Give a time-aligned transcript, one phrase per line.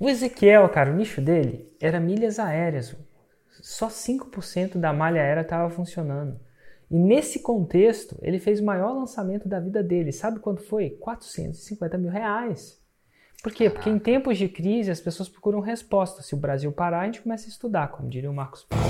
[0.00, 2.94] O Ezequiel, cara, o nicho dele era milhas aéreas.
[3.60, 6.38] Só 5% da malha aérea estava funcionando.
[6.88, 10.12] E nesse contexto, ele fez o maior lançamento da vida dele.
[10.12, 10.90] Sabe quanto foi?
[10.90, 12.80] 450 mil reais.
[13.42, 13.68] Por quê?
[13.68, 16.22] Porque em tempos de crise as pessoas procuram resposta.
[16.22, 18.86] Se o Brasil parar, a gente começa a estudar, como diria o Marcos Paulo.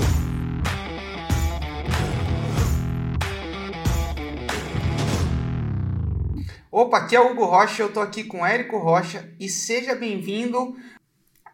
[6.71, 9.95] Opa, aqui é o Hugo Rocha, eu tô aqui com o Érico Rocha e seja
[9.95, 10.75] bem-vindo.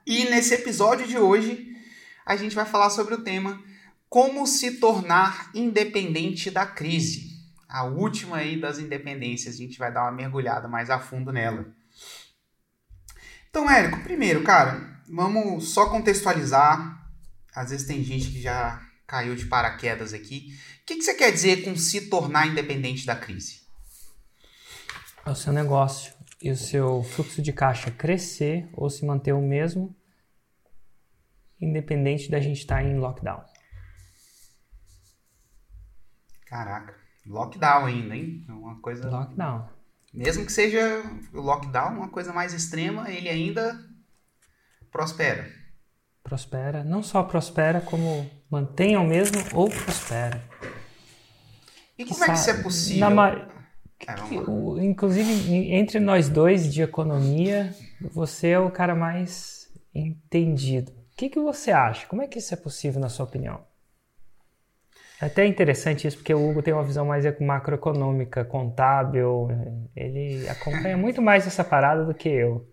[0.05, 1.75] E nesse episódio de hoje
[2.25, 3.59] a gente vai falar sobre o tema
[4.07, 7.33] como se tornar independente da crise.
[7.67, 11.73] A última aí das independências, a gente vai dar uma mergulhada mais a fundo nela.
[13.49, 17.03] Então, Érico, primeiro, cara, vamos só contextualizar.
[17.53, 20.53] Às vezes tem gente que já caiu de paraquedas aqui.
[20.83, 23.61] O que, que você quer dizer com se tornar independente da crise?
[25.25, 29.41] É o seu negócio e o seu fluxo de caixa crescer ou se manter o
[29.41, 29.95] mesmo,
[31.59, 33.43] independente da gente estar em lockdown.
[36.45, 38.45] Caraca, lockdown ainda, hein?
[38.47, 39.09] É uma coisa.
[39.09, 39.69] Lockdown.
[40.13, 43.77] Mesmo que seja o lockdown, uma coisa mais extrema, ele ainda
[44.89, 45.51] prospera.
[46.23, 46.83] Prospera.
[46.83, 50.41] Não só prospera, como mantenha o mesmo ou prospera.
[51.97, 53.09] E como é que isso é possível?
[53.09, 53.54] Na,
[53.99, 57.73] é, inclusive, entre nós dois de economia,
[58.11, 60.91] você é o cara mais entendido.
[60.91, 62.05] O que, que você acha?
[62.07, 63.65] Como é que isso é possível, na sua opinião?
[65.21, 69.47] É até interessante isso, porque o Hugo tem uma visão mais macroeconômica, contábil.
[69.95, 72.67] Ele acompanha muito mais essa parada do que eu.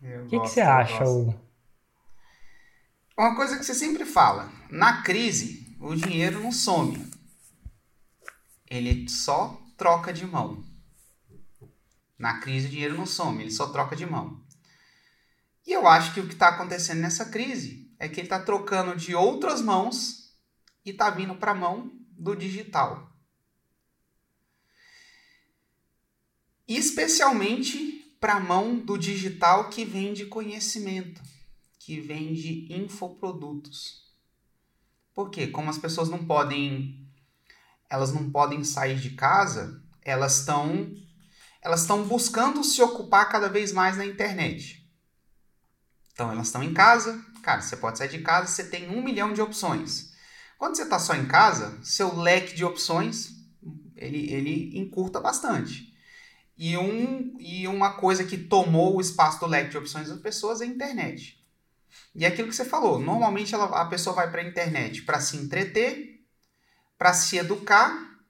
[0.00, 1.34] O que, que você acha, Hugo?
[3.18, 7.10] Uma coisa que você sempre fala: na crise, o dinheiro não some.
[8.70, 10.62] Ele só troca de mão.
[12.18, 14.44] Na crise, o dinheiro não some, ele só troca de mão.
[15.66, 18.94] E eu acho que o que está acontecendo nessa crise é que ele está trocando
[18.94, 20.34] de outras mãos
[20.84, 23.10] e está vindo para a mão do digital.
[26.68, 31.22] Especialmente para a mão do digital que vende conhecimento,
[31.78, 34.04] que vende infoprodutos.
[35.14, 35.46] Por quê?
[35.46, 37.09] Como as pessoas não podem
[37.90, 40.94] elas não podem sair de casa, elas estão
[41.62, 44.88] elas estão buscando se ocupar cada vez mais na internet.
[46.12, 49.34] Então elas estão em casa, cara, você pode sair de casa, você tem um milhão
[49.34, 50.14] de opções.
[50.56, 53.40] Quando você está só em casa, seu leque de opções
[54.00, 55.94] ele, ele encurta bastante.
[56.56, 60.60] E, um, e uma coisa que tomou o espaço do leque de opções das pessoas
[60.60, 61.38] é a internet.
[62.14, 65.20] E é aquilo que você falou, normalmente ela, a pessoa vai para a internet para
[65.20, 66.09] se entreter
[67.00, 68.20] para se educar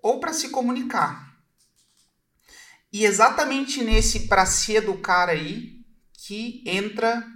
[0.00, 1.36] ou para se comunicar.
[2.92, 7.26] E exatamente nesse para se educar aí que entra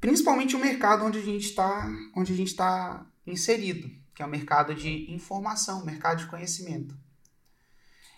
[0.00, 4.28] principalmente o mercado onde a gente está onde a gente está inserido, que é o
[4.28, 6.98] mercado de informação, mercado de conhecimento.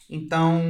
[0.08, 0.62] Então,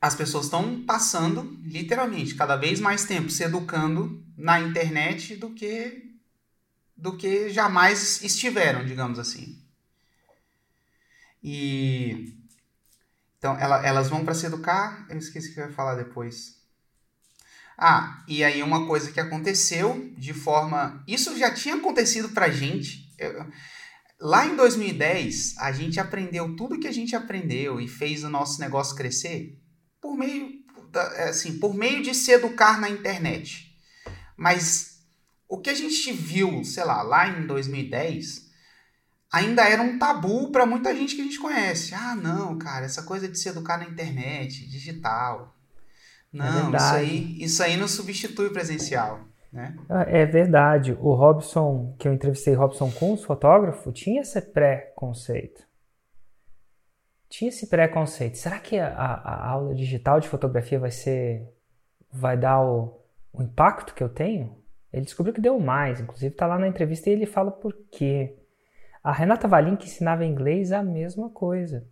[0.00, 6.11] as pessoas estão passando literalmente cada vez mais tempo se educando na internet do que
[7.02, 9.60] do que jamais estiveram, digamos assim.
[11.42, 12.38] E
[13.36, 15.04] então ela, elas vão para se educar.
[15.10, 16.62] Eu esqueci que eu ia falar depois.
[17.76, 21.02] Ah, e aí uma coisa que aconteceu de forma.
[21.08, 23.12] Isso já tinha acontecido pra gente.
[23.18, 23.50] Eu,
[24.20, 28.60] lá em 2010, a gente aprendeu tudo que a gente aprendeu e fez o nosso
[28.60, 29.60] negócio crescer
[30.00, 30.52] por meio,
[31.28, 33.76] assim, por meio de se educar na internet.
[34.36, 34.91] Mas
[35.52, 38.50] o que a gente viu, sei lá, lá em 2010,
[39.30, 41.94] ainda era um tabu para muita gente que a gente conhece.
[41.94, 45.54] Ah, não, cara, essa coisa de se educar na internet, digital.
[46.32, 49.20] Não, é isso, aí, isso aí não substitui o presencial.
[49.52, 49.76] Né?
[49.90, 50.96] Ah, é verdade.
[50.98, 55.62] O Robson, que eu entrevistei Robson Kunz, fotógrafo, tinha esse pré-conceito.
[57.28, 58.38] Tinha esse pré-conceito.
[58.38, 61.46] Será que a, a, aula digital de fotografia vai ser.
[62.10, 63.02] vai dar o,
[63.34, 64.61] o impacto que eu tenho?
[64.92, 68.36] Ele descobriu que deu mais, inclusive está lá na entrevista e ele fala por quê.
[69.02, 71.86] A Renata Valim, que ensinava inglês, a mesma coisa.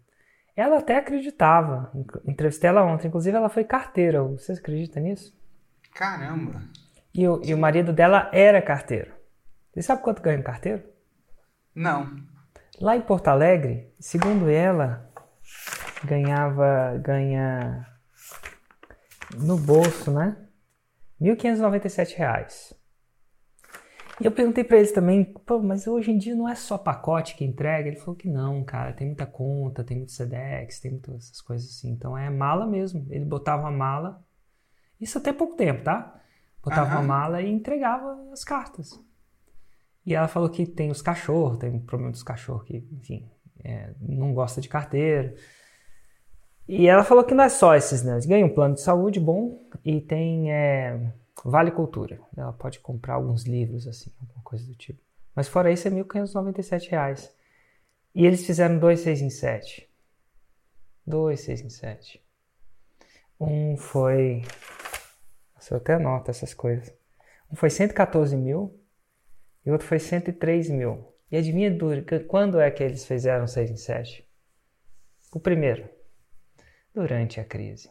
[0.55, 1.91] Ela até acreditava.
[2.27, 4.23] Entrevistei ela ontem, inclusive ela foi carteira.
[4.23, 5.35] Você acredita nisso?
[5.95, 6.63] Caramba!
[7.15, 9.13] E o, e o marido dela era carteiro.
[9.73, 10.85] Você sabe quanto ganha um carteiro?
[11.75, 12.15] Não.
[12.81, 15.11] Lá em Porto Alegre, segundo ela,
[16.05, 17.87] ganhava ganha
[19.37, 20.37] no bolso, né?
[21.21, 22.80] R$ 1.597.
[24.21, 27.35] E eu perguntei para eles também, pô, mas hoje em dia não é só pacote
[27.35, 27.89] que entrega?
[27.89, 31.71] Ele falou que não, cara, tem muita conta, tem muito SEDEX, tem muitas essas coisas
[31.71, 31.91] assim.
[31.91, 33.07] Então é mala mesmo.
[33.09, 34.23] Ele botava uma mala,
[35.01, 36.21] isso até pouco tempo, tá?
[36.63, 36.99] botava Aham.
[36.99, 38.99] uma mala e entregava as cartas.
[40.05, 43.29] E ela falou que tem os cachorros, tem um problema dos cachorros que, enfim,
[43.63, 45.35] é, não gosta de carteira.
[46.69, 48.19] E ela falou que não é só esses, né?
[48.27, 51.13] Ganha um plano de saúde bom e tem é,
[51.45, 52.21] Vale Cultura.
[52.37, 55.01] Ela pode comprar alguns livros, assim, alguma coisa do tipo.
[55.35, 57.35] Mas fora isso é 1.597 reais.
[58.15, 59.89] E eles fizeram dois 6 em 7.
[61.07, 62.23] Dois 6 em 7.
[63.41, 64.43] Um foi.
[65.71, 66.93] Eu até anoto essas coisas.
[67.51, 68.79] Um foi 114 mil
[69.65, 71.15] e o outro foi 103 mil.
[71.31, 71.89] E adivinha do-
[72.27, 74.29] quando é que eles fizeram 6 em 7?
[75.33, 75.89] O primeiro,
[76.93, 77.89] durante a crise.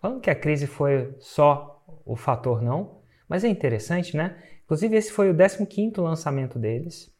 [0.00, 1.73] Falando que a crise foi só
[2.04, 2.98] o fator não,
[3.28, 4.36] mas é interessante, né?
[4.64, 7.10] Inclusive esse foi o 15º lançamento deles.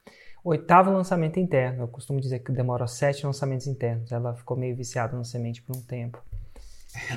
[0.42, 1.84] Oitavo lançamento interno.
[1.84, 4.12] Eu costumo dizer que demora sete lançamentos internos.
[4.12, 6.22] Ela ficou meio viciada na semente por um tempo.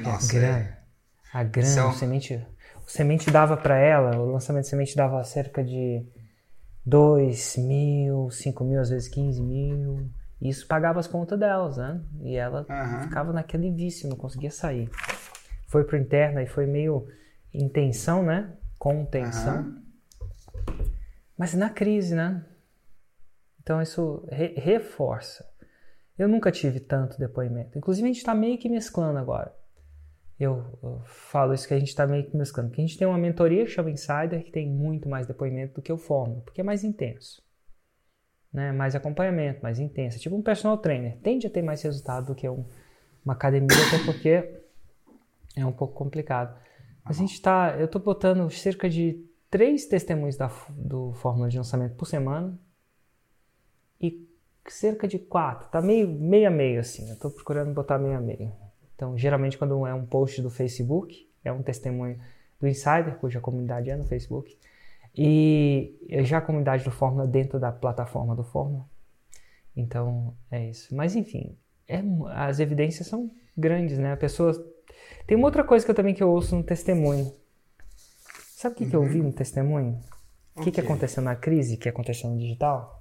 [0.02, 0.78] Nossa, a grana,
[1.34, 2.48] a grana, é um- o semente,
[2.86, 6.06] o semente dava para ela, o lançamento de semente dava cerca de
[6.86, 10.10] 2 mil, 5 mil, às vezes 15 mil.
[10.42, 12.00] E isso pagava as contas delas, né?
[12.22, 13.04] E ela Aham.
[13.04, 14.90] ficava naquele vício, não conseguia sair.
[15.68, 17.08] Foi pro interno e foi meio
[17.60, 18.54] em tensão, né?
[18.78, 19.56] Com tensão.
[19.56, 19.84] Aham.
[21.38, 22.46] Mas na crise, né?
[23.62, 25.46] Então isso re- reforça.
[26.18, 27.78] Eu nunca tive tanto depoimento.
[27.78, 29.54] Inclusive a gente está meio que mesclando agora.
[30.40, 32.70] Eu, eu falo isso que a gente está meio que mesclando.
[32.70, 35.82] Porque a gente tem uma mentoria que chama Insider, que tem muito mais depoimento do
[35.82, 37.42] que o Fórmula, porque é mais intenso.
[38.54, 38.72] Né?
[38.72, 40.18] Mais acompanhamento, mais intenso.
[40.18, 41.18] É Tipo um personal trainer.
[41.20, 42.66] Tende a ter mais resultado do que um-
[43.24, 44.62] uma academia, até porque
[45.56, 46.58] é um pouco complicado.
[47.08, 47.76] A gente tá.
[47.80, 52.60] Eu tô botando cerca de três testemunhos da, do Fórmula de lançamento por semana.
[54.00, 54.28] E
[54.68, 55.70] cerca de quatro.
[55.70, 57.10] Tá meio, meio a meio, assim.
[57.10, 58.52] Eu tô procurando botar meio a meio.
[58.96, 62.20] Então, geralmente, quando é um post do Facebook, é um testemunho
[62.60, 64.58] do Insider, cuja comunidade é no Facebook.
[65.16, 68.86] E já a comunidade do Fórmula dentro da plataforma do Fórmula.
[69.76, 70.94] Então, é isso.
[70.94, 71.58] Mas, enfim,
[71.88, 74.12] é as evidências são grandes, né?
[74.12, 74.54] A pessoa...
[75.28, 77.32] Tem uma outra coisa que eu também que eu ouço no testemunho.
[78.56, 80.00] Sabe o que, que eu vi no testemunho?
[80.56, 83.00] O que, que aconteceu na crise que aconteceu no digital?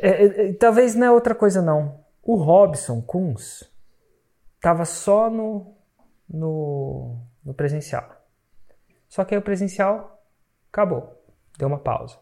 [0.00, 1.98] É, é, é, talvez não é outra coisa, não.
[2.22, 3.68] O Robson Kunz
[4.56, 5.74] estava só no,
[6.28, 8.24] no, no presencial.
[9.08, 10.22] Só que aí o presencial
[10.70, 11.20] acabou.
[11.58, 12.18] Deu uma pausa.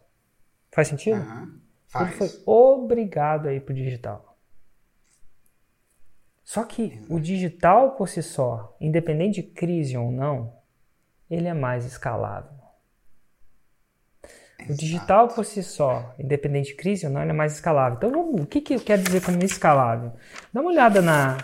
[0.70, 1.20] Faz sentido?
[1.20, 2.16] Ele Faz.
[2.16, 4.33] foi obrigado a ir pro digital.
[6.44, 10.52] Só que o digital por si só, independente de crise ou não,
[11.30, 12.52] ele é mais escalável.
[14.68, 17.96] O digital por si só, independente de crise ou não, ele é mais escalável.
[17.96, 20.12] Então, vamos, o que, que eu quero dizer com escalável?
[20.52, 21.38] Dá uma olhada na,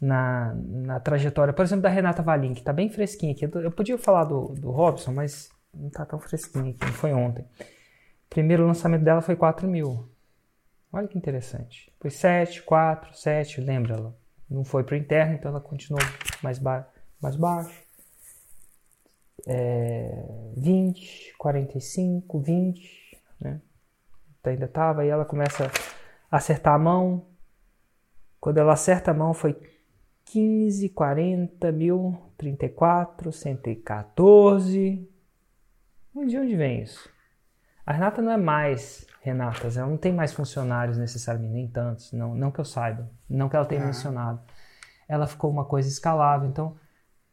[0.00, 3.44] na, na trajetória, por exemplo, da Renata Valim, que está bem fresquinha aqui.
[3.44, 7.44] Eu podia falar do, do Robson, mas não está tão fresquinha aqui, não foi ontem.
[8.28, 10.08] Primeiro lançamento dela foi 4 mil.
[10.92, 11.92] Olha que interessante.
[12.00, 13.94] Foi 7, 4, 7, lembra?
[13.94, 14.19] Ela
[14.50, 16.02] não foi para o interno, então ela continuou
[16.42, 16.88] mais, ba
[17.20, 17.82] mais baixo.
[19.46, 20.24] É,
[20.56, 23.60] 20, 45, 20, né?
[24.38, 25.70] Então ainda estava, aí ela começa
[26.30, 27.26] a acertar a mão.
[28.40, 29.56] Quando ela acerta a mão foi
[30.26, 35.08] 15, 40 mil, 34, 114.
[36.26, 37.08] De onde vem isso?
[37.86, 42.34] A Renata não é mais Renata, ela não tem mais funcionários necessariamente, nem tantos, não,
[42.34, 43.86] não que eu saiba, não que ela tenha Ah.
[43.86, 44.40] mencionado.
[45.06, 46.74] Ela ficou uma coisa escalável, então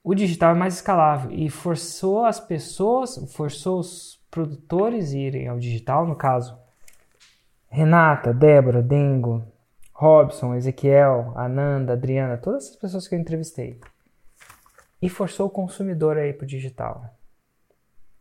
[0.03, 5.57] o digital é mais escalável e forçou as pessoas, forçou os produtores a irem ao
[5.59, 6.59] digital, no caso,
[7.69, 9.45] Renata, Débora, Dengo,
[9.93, 13.79] Robson, Ezequiel, Ananda, Adriana, todas essas pessoas que eu entrevistei.
[15.01, 17.05] E forçou o consumidor a ir para o digital.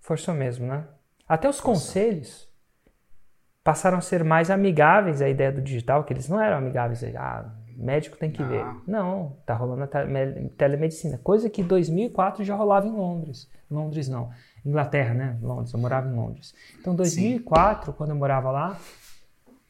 [0.00, 0.86] Forçou mesmo, né?
[1.28, 2.48] Até os conselhos
[3.66, 7.02] passaram a ser mais amigáveis à ideia do digital, que eles não eram amigáveis.
[7.16, 8.48] Ah, médico tem que Não.
[8.48, 8.64] ver.
[8.86, 11.18] Não, tá rolando a tele- telemedicina.
[11.18, 13.50] Coisa que em 2004 já rolava em Londres.
[13.68, 14.30] Londres não.
[14.64, 15.38] Inglaterra, né?
[15.42, 15.72] Londres.
[15.72, 16.54] Eu morava em Londres.
[16.80, 18.78] Então, 2004, quando eu morava lá,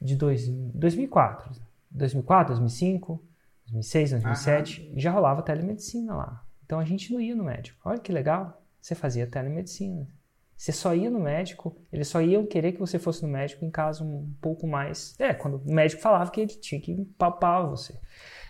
[0.01, 1.51] de dois, 2004,
[1.91, 3.21] 2004, 2005,
[3.65, 6.43] 2006, 2007, já rolava telemedicina lá.
[6.67, 7.79] Então a gente não ia no médico.
[7.85, 8.63] Olha que legal.
[8.81, 10.07] Você fazia telemedicina.
[10.57, 13.71] Você só ia no médico, eles só iam querer que você fosse no médico em
[13.71, 15.15] caso um pouco mais.
[15.19, 17.95] É, quando o médico falava que ele tinha que palpar você.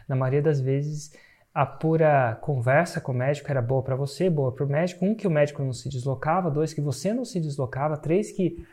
[0.09, 1.13] Na maioria das vezes,
[1.53, 5.05] a pura conversa com o médico era boa para você, boa para o médico.
[5.05, 6.49] Um, que o médico não se deslocava.
[6.51, 7.97] Dois, que você não se deslocava.
[7.97, 8.65] Três, que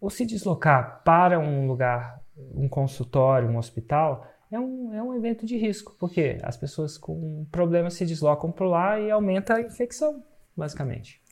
[0.00, 5.46] ou se deslocar para um lugar, um consultório, um hospital, é um, é um evento
[5.46, 10.22] de risco, porque as pessoas com problemas se deslocam por lá e aumenta a infecção.
[10.56, 11.22] basicamente.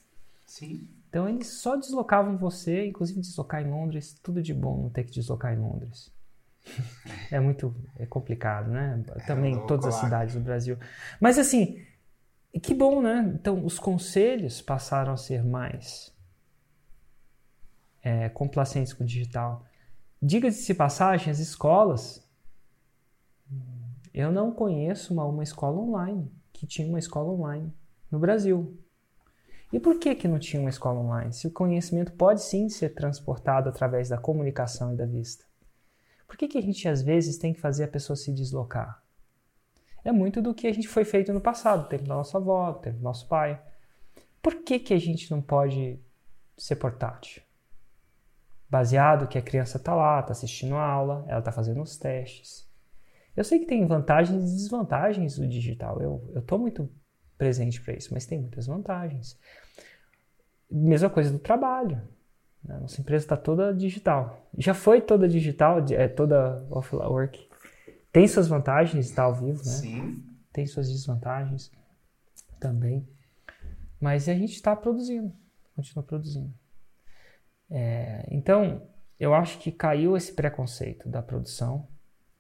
[0.47, 0.89] Sim.
[1.11, 5.11] Então eles só deslocavam você, inclusive deslocar em Londres, tudo de bom não ter que
[5.11, 6.11] deslocar em Londres.
[7.33, 9.05] É muito é complicado, né?
[9.25, 10.77] Também louco todas as cidades do Brasil.
[11.21, 11.81] Mas assim,
[12.61, 13.33] que bom, né?
[13.35, 16.13] Então os conselhos passaram a ser mais
[18.03, 19.65] é, complacentes com o digital.
[20.21, 22.29] Diga-se passagem, as escolas.
[24.13, 27.73] Eu não conheço uma, uma escola online que tinha uma escola online
[28.11, 28.77] no Brasil.
[29.73, 31.33] E por que, que não tinha uma escola online?
[31.33, 35.45] Se o conhecimento pode sim ser transportado através da comunicação e da vista.
[36.27, 39.03] Por que, que a gente às vezes tem que fazer a pessoa se deslocar?
[40.05, 42.99] É muito do que a gente foi feito no passado, tempo da nossa avó, tempo
[42.99, 43.61] do nosso pai.
[44.43, 46.01] Por que, que a gente não pode
[46.57, 47.43] ser portátil?
[48.69, 52.69] Baseado que a criança está lá, está assistindo a aula, ela está fazendo os testes.
[53.37, 56.01] Eu sei que tem vantagens e desvantagens do digital.
[56.01, 56.89] Eu estou muito
[57.41, 59.39] presente para isso, mas tem muitas vantagens.
[60.71, 61.97] Mesma coisa do trabalho.
[62.63, 62.77] né?
[62.79, 64.47] Nossa empresa está toda digital.
[64.59, 67.49] Já foi toda digital, é toda off-work.
[68.13, 69.71] Tem suas vantagens estar ao vivo, né?
[69.71, 70.23] Sim.
[70.53, 71.73] Tem suas desvantagens
[72.61, 73.09] também.
[73.99, 75.33] Mas a gente está produzindo,
[75.75, 76.53] continua produzindo.
[77.71, 78.83] É, então,
[79.19, 81.89] eu acho que caiu esse preconceito da produção,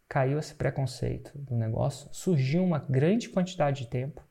[0.07, 4.28] caiu esse preconceito do negócio, surgiu uma grande quantidade de tempo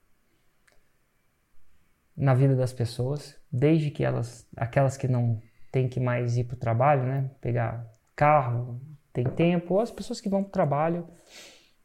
[2.20, 6.56] na vida das pessoas, desde que elas, aquelas que não têm que mais ir para
[6.56, 8.82] o trabalho, né, pegar carro,
[9.14, 11.08] tem tempo, ou as pessoas que vão para o trabalho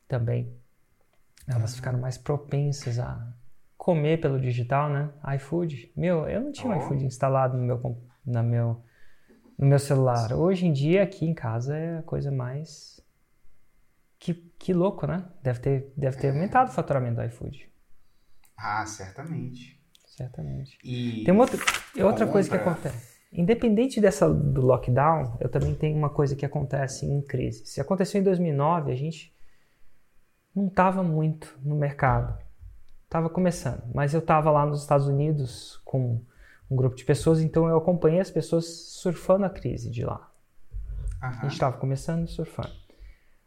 [0.08, 0.52] também,
[1.46, 3.32] elas ficaram mais propensas a
[3.78, 5.92] comer pelo digital, né, iFood.
[5.96, 6.78] Meu, eu não tinha Oh.
[6.78, 8.82] iFood instalado no meu, na meu,
[9.56, 10.32] no meu celular.
[10.32, 13.00] Hoje em dia, aqui em casa, é a coisa mais...
[14.18, 15.24] Que, que louco, né?
[15.42, 17.70] Deve ter, deve ter aumentado o faturamento do iFood.
[18.56, 19.83] Ah, certamente.
[20.16, 20.78] Certamente.
[20.84, 21.58] E Tem uma outra,
[22.04, 23.14] outra coisa que acontece.
[23.32, 27.66] Independente dessa do lockdown, eu também tenho uma coisa que acontece em crise.
[27.66, 29.34] Se aconteceu em 2009, a gente
[30.54, 32.38] não estava muito no mercado.
[33.04, 36.20] Estava começando, mas eu estava lá nos Estados Unidos com
[36.70, 40.30] um grupo de pessoas, então eu acompanhei as pessoas surfando a crise de lá.
[41.20, 42.72] A gente estava começando surfando.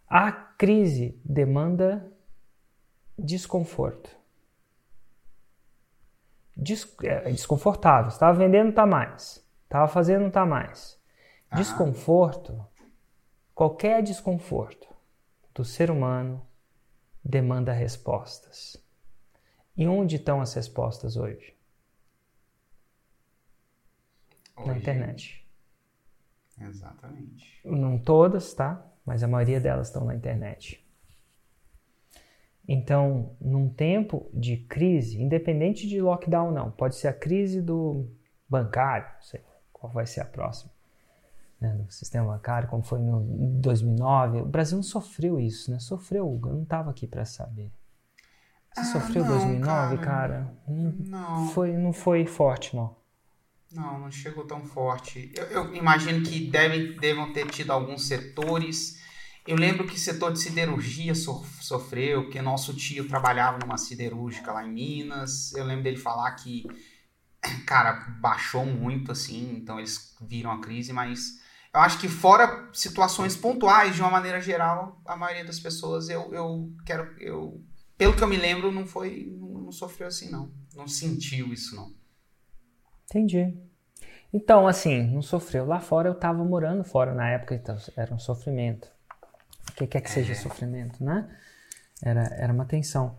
[0.10, 2.06] A crise demanda
[3.18, 4.10] desconforto.
[6.60, 8.10] Des é desconfortável.
[8.10, 9.46] Estava vendendo, não tá mais.
[9.66, 11.00] Estava fazendo, não tá mais.
[11.52, 11.62] Aham.
[11.62, 12.66] Desconforto,
[13.54, 14.88] qualquer desconforto
[15.54, 16.46] do ser humano
[17.24, 18.76] demanda respostas.
[19.76, 21.56] E onde estão as respostas hoje?
[24.58, 25.48] Na Hoje- internet.
[26.60, 27.62] Exatamente.
[27.64, 28.84] Não todas, tá?
[29.06, 30.84] Mas a maioria delas estão na internet.
[32.68, 38.06] Então, num tempo de crise, independente de lockdown não, pode ser a crise do
[38.50, 40.72] bancário, não sei qual vai ser a próxima,
[41.62, 44.42] né, do sistema bancário, como foi no em 2009.
[44.42, 45.80] O Brasil não sofreu isso, né?
[45.80, 47.72] Sofreu, Hugo, eu não estava aqui para saber.
[48.74, 50.00] Você Ah, sofreu não, 2009, cara.
[50.00, 50.54] cara?
[50.68, 52.96] Não Não, foi, não foi forte, não.
[53.72, 55.32] não, não chegou tão forte.
[55.36, 58.97] Eu, eu imagino que devem, devam ter tido alguns setores.
[59.48, 64.52] Eu lembro que o setor de siderurgia so- sofreu, porque nosso tio trabalhava numa siderúrgica
[64.52, 65.54] lá em Minas.
[65.54, 66.66] Eu lembro dele falar que,
[67.66, 71.40] cara, baixou muito, assim, então eles viram a crise, mas
[71.74, 76.34] eu acho que fora situações pontuais, de uma maneira geral, a maioria das pessoas, eu,
[76.34, 77.64] eu quero, eu,
[77.98, 80.52] pelo que eu me lembro, não foi, não, não sofreu assim, não.
[80.76, 81.92] Não sentiu isso, não.
[83.06, 83.58] Entendi.
[84.34, 85.66] Então, assim, não sofreu.
[85.66, 88.97] Lá fora eu estava morando fora na época, então era um sofrimento.
[89.70, 91.30] O que quer que seja sofrimento, né?
[92.02, 93.18] Era, era uma tensão.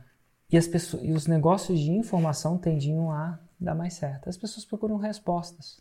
[0.50, 4.28] E, as pessoas, e os negócios de informação tendiam a dar mais certo.
[4.28, 5.80] As pessoas procuram respostas.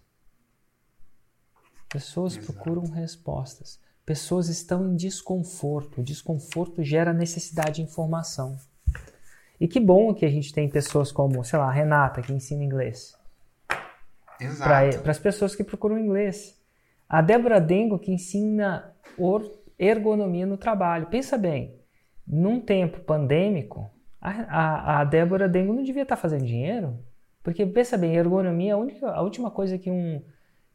[1.90, 2.54] Pessoas Exato.
[2.54, 3.80] procuram respostas.
[4.06, 6.02] Pessoas estão em desconforto.
[6.02, 8.58] O desconforto gera necessidade de informação.
[9.60, 12.64] E que bom que a gente tem pessoas como, sei lá, a Renata, que ensina
[12.64, 13.18] inglês
[14.40, 15.00] Exato.
[15.02, 16.56] para as pessoas que procuram inglês.
[17.10, 21.08] A Débora Dengo que ensina or- ergonomia no trabalho.
[21.08, 21.80] Pensa bem,
[22.26, 26.98] num tempo pandêmico, a, a, a Débora Dengo não devia estar fazendo dinheiro,
[27.44, 30.24] porque pensa bem, ergonomia é a, única, a última coisa que um,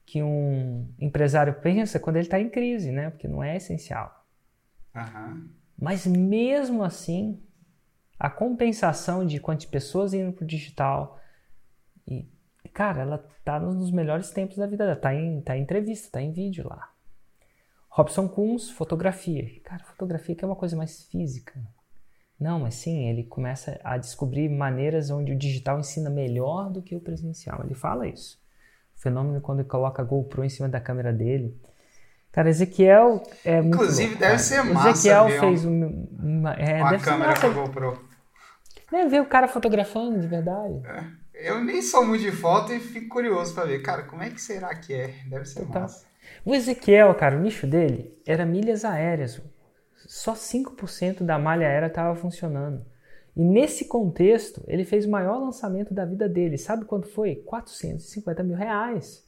[0.06, 3.10] que um empresário pensa quando ele está em crise, né?
[3.10, 4.24] Porque não é essencial.
[4.94, 5.48] Aham.
[5.78, 7.42] Mas mesmo assim,
[8.18, 11.18] a compensação de quantas pessoas indo para o digital
[12.06, 12.26] e
[12.72, 16.22] cara, ela tá nos melhores tempos da vida dela, tá em, tá em entrevista, tá
[16.22, 16.91] em vídeo lá.
[17.94, 19.46] Robson Kunz, fotografia.
[19.64, 21.60] Cara, fotografia que é uma coisa mais física.
[22.40, 26.96] Não, mas sim, ele começa a descobrir maneiras onde o digital ensina melhor do que
[26.96, 27.60] o presencial.
[27.64, 28.38] Ele fala isso.
[28.96, 31.54] O fenômeno quando ele coloca a GoPro em cima da câmera dele.
[32.32, 36.80] Cara, Ezequiel é muito Inclusive, louco, deve ser massa Ezequiel um- fez um- uma, é,
[36.80, 37.40] Uma deve ser câmera massa.
[37.42, 38.08] com a GoPro.
[38.90, 40.80] Deve ver o cara fotografando de verdade.
[41.34, 43.80] Eu nem sou muito de foto e fico curioso pra ver.
[43.82, 45.14] Cara, como é que será que é?
[45.28, 45.80] Deve ser Tá.
[45.80, 46.06] massa.
[46.44, 49.40] O Ezequiel, cara, o nicho dele era milhas aéreas.
[50.06, 52.84] Só 5% da malha aérea estava funcionando.
[53.34, 56.58] E nesse contexto, ele fez o maior lançamento da vida dele.
[56.58, 57.36] Sabe quanto foi?
[57.36, 59.24] 450 mil reais.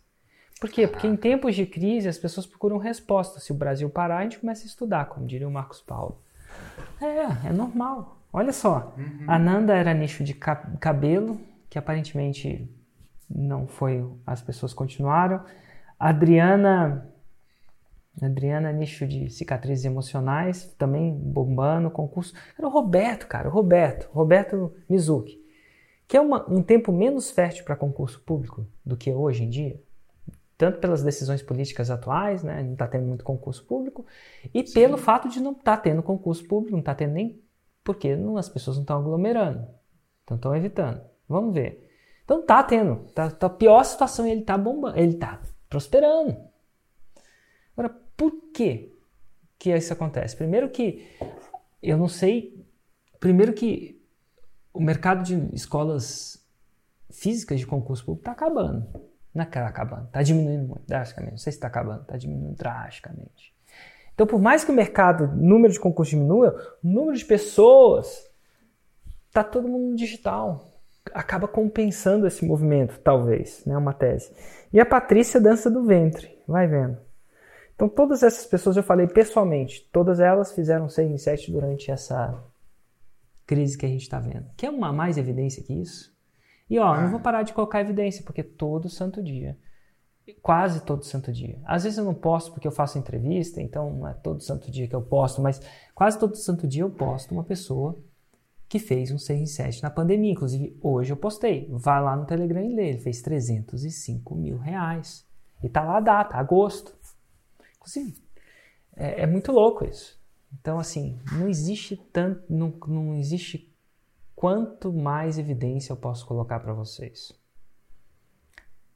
[0.61, 0.87] Por quê?
[0.87, 3.41] Porque em tempos de crise as pessoas procuram resposta.
[3.41, 6.21] Se o Brasil parar, a gente começa a estudar, como diria o Marcos Paulo.
[7.01, 8.19] É, é normal.
[8.33, 8.95] Olha só.
[9.27, 12.69] A Nanda era nicho de ca- cabelo, que aparentemente
[13.29, 14.05] não foi.
[14.27, 15.45] As pessoas continuaram.
[15.99, 17.11] Adriana.
[18.23, 22.33] Adriana, nicho de cicatrizes emocionais, também bombando, concurso.
[22.57, 25.43] Era o Roberto, cara, o Roberto, Roberto Mizuki.
[26.07, 29.81] Que é uma- um tempo menos fértil para concurso público do que hoje em dia.
[30.57, 32.63] Tanto pelas decisões políticas atuais, né?
[32.63, 34.07] Não está tendo muito concurso público,
[34.53, 37.43] e pelo fato de não estar tendo concurso público, não está tendo nem.
[37.83, 39.67] Porque não, as pessoas não estão aglomerando.
[40.23, 41.01] Então estão evitando.
[41.29, 41.91] Vamos ver.
[42.25, 42.97] Então tá tendo.
[43.13, 44.99] Tá, tá a pior situação e ele tá bombando.
[44.99, 45.41] Ele tá
[45.75, 46.37] prosperando.
[47.77, 48.95] Agora, por que
[49.59, 50.37] que isso acontece?
[50.37, 51.05] Primeiro que
[51.83, 52.65] eu não sei.
[53.19, 54.01] Primeiro que
[54.73, 56.47] o mercado de escolas
[57.11, 58.87] físicas de concurso público está acabando.
[59.35, 61.33] Não é está acabando, está diminuindo muito, drasticamente.
[61.33, 63.53] Não sei se está acabando, está diminuindo drasticamente.
[64.15, 68.31] Então, por mais que o mercado, o número de concursos diminua, o número de pessoas
[69.27, 70.71] está todo mundo digital.
[71.13, 73.77] Acaba compensando esse movimento, talvez, né?
[73.77, 74.33] Uma tese.
[74.73, 76.99] E a Patrícia dança do ventre, vai vendo.
[77.75, 82.43] Então, todas essas pessoas eu falei pessoalmente, todas elas fizeram 6 em 7 durante essa
[83.47, 84.47] crise que a gente está vendo.
[84.57, 86.15] Quer uma mais evidência que isso?
[86.69, 89.59] E ó, não vou parar de colocar evidência, porque todo santo dia,
[90.41, 91.61] quase todo santo dia.
[91.65, 94.89] Às vezes eu não posto porque eu faço entrevista, então não é todo santo dia
[94.89, 95.61] que eu posto, mas
[95.95, 97.99] quase todo santo dia eu posto uma pessoa
[98.75, 100.33] que fez um 6 em 7 na pandemia.
[100.33, 101.69] Inclusive, hoje eu postei.
[101.71, 102.89] Vai lá no Telegram e lê.
[102.89, 105.25] Ele fez 305 mil reais.
[105.63, 106.93] E tá lá a data, agosto.
[107.77, 108.17] Inclusive,
[108.97, 110.21] é, é muito louco isso.
[110.53, 112.53] Então, assim, não existe tanto.
[112.53, 113.73] Não, não existe
[114.35, 117.33] quanto mais evidência eu posso colocar para vocês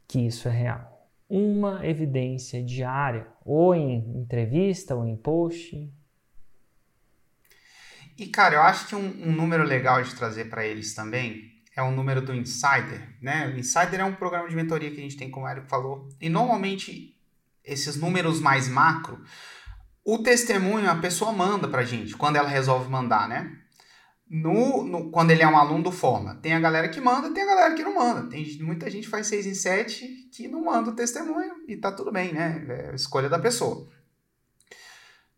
[0.09, 1.09] que isso é real.
[1.31, 5.89] Uma evidência diária, ou em entrevista, ou em post.
[8.19, 11.83] E, cara, eu acho que um, um número legal de trazer para eles também é
[11.83, 13.47] o número do Insider, né?
[13.55, 16.09] O Insider é um programa de mentoria que a gente tem, como o Érico falou.
[16.21, 17.15] E, normalmente,
[17.65, 19.23] esses números mais macro,
[20.05, 23.57] o testemunho a pessoa manda pra gente, quando ela resolve mandar, né?
[24.29, 26.35] No, no- quando ele é um aluno do Forma.
[26.37, 28.29] Tem a galera que manda, tem a galera que não manda.
[28.29, 32.11] Tem muita gente faz 6 em 7 que não manda o testemunho e tá tudo
[32.13, 32.67] bem, né?
[32.69, 33.89] É a escolha da pessoa.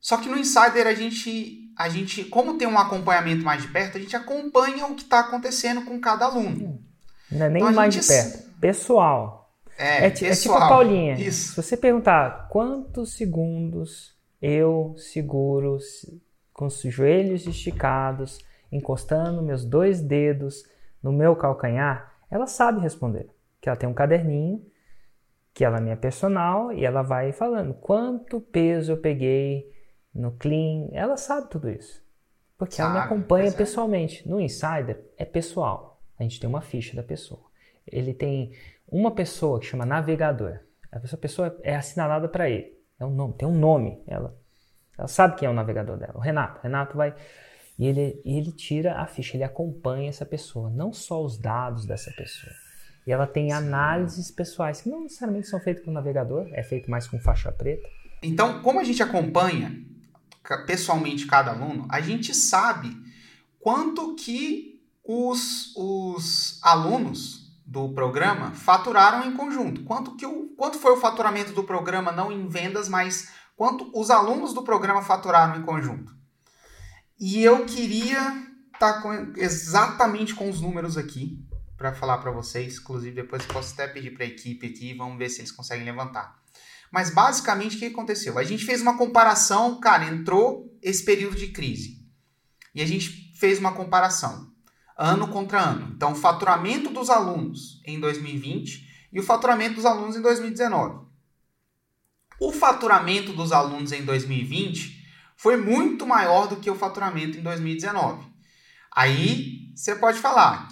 [0.01, 3.97] Só que no Insider a gente, a gente, como tem um acompanhamento mais de perto,
[3.97, 6.79] a gente acompanha o que está acontecendo com cada aluno.
[7.31, 8.51] Não é nem Então mais de gente- perto.
[8.61, 9.51] Pessoal.
[9.79, 10.63] É, É, ti- é tipo pessoal.
[10.63, 11.15] a Paulinha.
[11.15, 11.53] Isso.
[11.55, 16.21] Se você perguntar quantos segundos eu seguro se-
[16.53, 18.39] com os joelhos esticados,
[18.71, 20.65] encostando meus dois dedos
[21.03, 23.31] no meu calcanhar, ela sabe responder.
[23.61, 24.63] Que ela tem um caderninho,
[25.55, 29.67] que ela é minha personal, e ela vai falando quanto peso eu peguei
[30.15, 30.89] no clean.
[30.93, 32.03] Ela sabe tudo isso.
[32.59, 33.53] Porque ela me Sabe, acompanha é.
[33.53, 34.29] pessoalmente.
[34.29, 36.01] No Insider é pessoal.
[36.19, 37.43] A gente tem uma ficha da pessoa.
[37.87, 38.53] Ele tem
[38.87, 40.61] uma pessoa que chama navegador.
[40.93, 42.79] Essa pessoa é assinalada para ele.
[42.99, 44.03] É um nome, tem um nome.
[44.07, 44.37] Ela,
[44.99, 46.17] ela sabe quem é o navegador dela.
[46.17, 46.59] O Renato.
[46.59, 47.15] O Renato vai
[47.81, 52.11] e ele, ele tira a ficha, ele acompanha essa pessoa, não só os dados dessa
[52.11, 52.53] pessoa.
[53.07, 56.91] E ela tem análises pessoais, que não necessariamente são feitas com o navegador, é feito
[56.91, 57.89] mais com faixa preta.
[58.23, 59.73] Então, como a gente acompanha
[60.67, 62.97] pessoalmente cada aluno, a gente sabe
[63.59, 69.85] quanto que os, os alunos do programa faturaram em conjunto.
[69.85, 74.11] Quanto, que o, quanto foi o faturamento do programa, não em vendas, mas quanto os
[74.11, 76.13] alunos do programa faturaram em conjunto.
[77.19, 79.03] E eu queria estar
[79.37, 81.39] exatamente com os números aqui
[81.77, 82.79] para falar para vocês.
[82.79, 86.40] Inclusive, depois posso até pedir para a equipe aqui, vamos ver se eles conseguem levantar.
[86.91, 88.39] Mas basicamente o que aconteceu?
[88.39, 92.01] A gente fez uma comparação, cara, entrou esse período de crise.
[92.75, 94.51] E a gente fez uma comparação
[94.97, 95.93] ano contra ano.
[95.95, 101.07] Então, o faturamento dos alunos em 2020 e o faturamento dos alunos em 2019.
[102.39, 105.01] O faturamento dos alunos em 2020
[105.37, 108.27] foi muito maior do que o faturamento em 2019.
[108.95, 110.69] Aí você pode falar,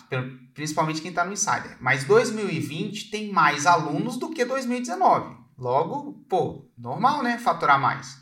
[0.52, 5.37] principalmente quem está no Insider, mas 2020 tem mais alunos do que 2019.
[5.58, 7.36] Logo, pô, normal, né?
[7.36, 8.16] Faturar mais.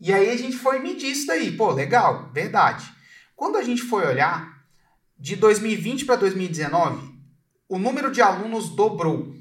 [0.00, 1.56] E aí a gente foi medir isso daí.
[1.56, 2.88] Pô, legal, verdade.
[3.34, 4.64] Quando a gente foi olhar,
[5.18, 7.16] de 2020 para 2019,
[7.68, 9.34] o número de alunos dobrou.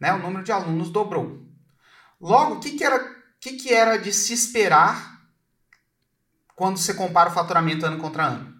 [0.00, 0.12] Né?
[0.12, 1.46] O número de alunos dobrou.
[2.20, 2.98] Logo, o que, que, era,
[3.40, 5.20] que, que era de se esperar
[6.56, 8.52] quando você compara o faturamento ano contra ano?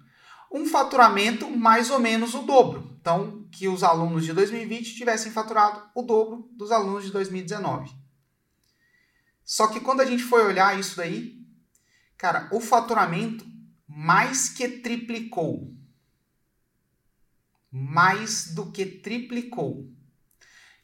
[0.50, 2.91] Um faturamento mais ou menos o dobro.
[3.02, 7.92] Então, que os alunos de 2020 tivessem faturado o dobro dos alunos de 2019.
[9.44, 11.44] Só que quando a gente foi olhar isso daí,
[12.16, 13.44] cara, o faturamento
[13.88, 15.74] mais que triplicou.
[17.72, 19.90] Mais do que triplicou.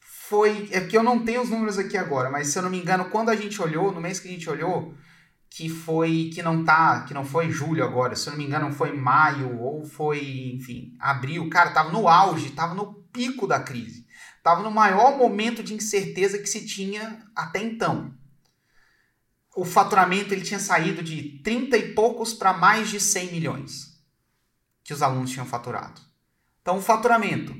[0.00, 0.68] Foi.
[0.72, 3.10] É porque eu não tenho os números aqui agora, mas se eu não me engano,
[3.10, 4.92] quando a gente olhou, no mês que a gente olhou,
[5.50, 6.30] que foi.
[6.32, 7.02] que não tá.
[7.02, 10.94] que não foi julho agora, se eu não me engano, foi maio ou foi, enfim,
[10.98, 11.48] abril.
[11.50, 14.06] Cara, tava no auge, tava no pico da crise.
[14.42, 18.16] Tava no maior momento de incerteza que se tinha até então
[19.58, 24.00] o faturamento ele tinha saído de 30 e poucos para mais de 100 milhões
[24.84, 26.00] que os alunos tinham faturado.
[26.62, 27.56] Então, o faturamento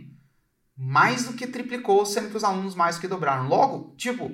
[0.76, 3.48] mais do que triplicou, sendo que os alunos mais do que dobraram.
[3.48, 4.32] Logo, tipo,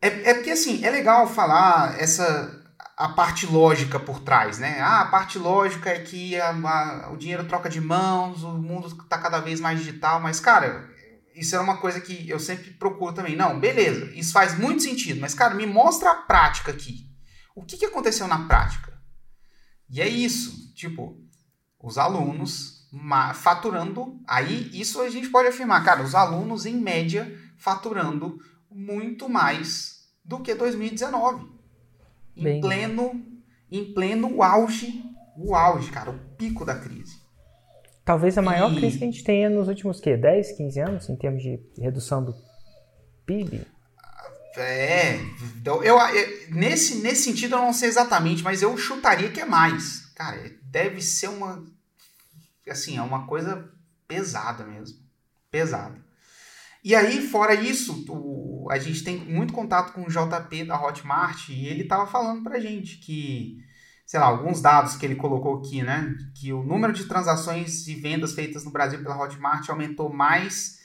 [0.00, 2.58] é, é porque assim, é legal falar essa
[3.00, 4.78] a parte lógica por trás, né?
[4.82, 8.88] Ah, a parte lógica é que a, a, o dinheiro troca de mãos, o mundo
[8.88, 10.86] está cada vez mais digital, mas, cara,
[11.34, 13.34] isso é uma coisa que eu sempre procuro também.
[13.34, 17.08] Não, beleza, isso faz muito sentido, mas, cara, me mostra a prática aqui.
[17.54, 18.92] O que, que aconteceu na prática?
[19.88, 21.18] E é isso, tipo,
[21.82, 22.86] os alunos
[23.34, 28.38] faturando, aí isso a gente pode afirmar, cara, os alunos, em média, faturando
[28.70, 31.46] muito mais do que 2019.
[32.36, 32.58] Bem...
[32.58, 33.24] Em pleno,
[33.70, 35.02] em pleno auge,
[35.36, 37.18] o auge, cara, o pico da crise.
[38.04, 38.76] Talvez a maior e...
[38.76, 40.16] crise que a gente tenha nos últimos quê?
[40.16, 42.34] 10, 15 anos em termos de redução do
[43.26, 43.66] PIB?
[44.56, 45.14] É,
[45.56, 49.44] então, eu, eu, nesse, nesse sentido eu não sei exatamente, mas eu chutaria que é
[49.44, 50.06] mais.
[50.16, 51.64] Cara, deve ser uma
[52.70, 53.68] assim, é uma coisa
[54.06, 54.98] pesada mesmo.
[55.50, 55.96] Pesada.
[56.82, 61.48] E aí, fora isso, o, a gente tem muito contato com o JP da Hotmart
[61.48, 63.58] e ele tava falando pra gente que
[64.10, 66.16] sei lá, alguns dados que ele colocou aqui, né?
[66.34, 70.80] Que o número de transações e vendas feitas no Brasil pela Hotmart aumentou mais.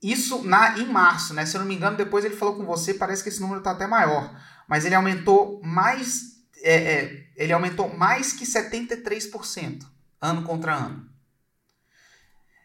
[0.00, 1.44] Isso na, em março, né?
[1.44, 3.72] Se eu não me engano, depois ele falou com você, parece que esse número está
[3.72, 4.40] até maior.
[4.68, 6.44] Mas ele aumentou mais.
[6.62, 9.84] É, é, ele aumentou mais que 73%
[10.22, 11.10] ano contra ano.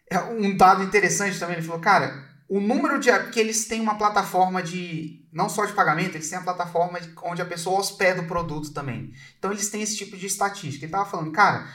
[0.08, 3.12] É um dado interessante também, ele falou, cara, o número de.
[3.12, 5.24] Porque eles têm uma plataforma de.
[5.32, 8.74] Não só de pagamento, eles têm a plataforma de, onde a pessoa hospeda o produto
[8.74, 9.14] também.
[9.38, 10.84] Então eles têm esse tipo de estatística.
[10.84, 11.72] Ele estava falando, cara,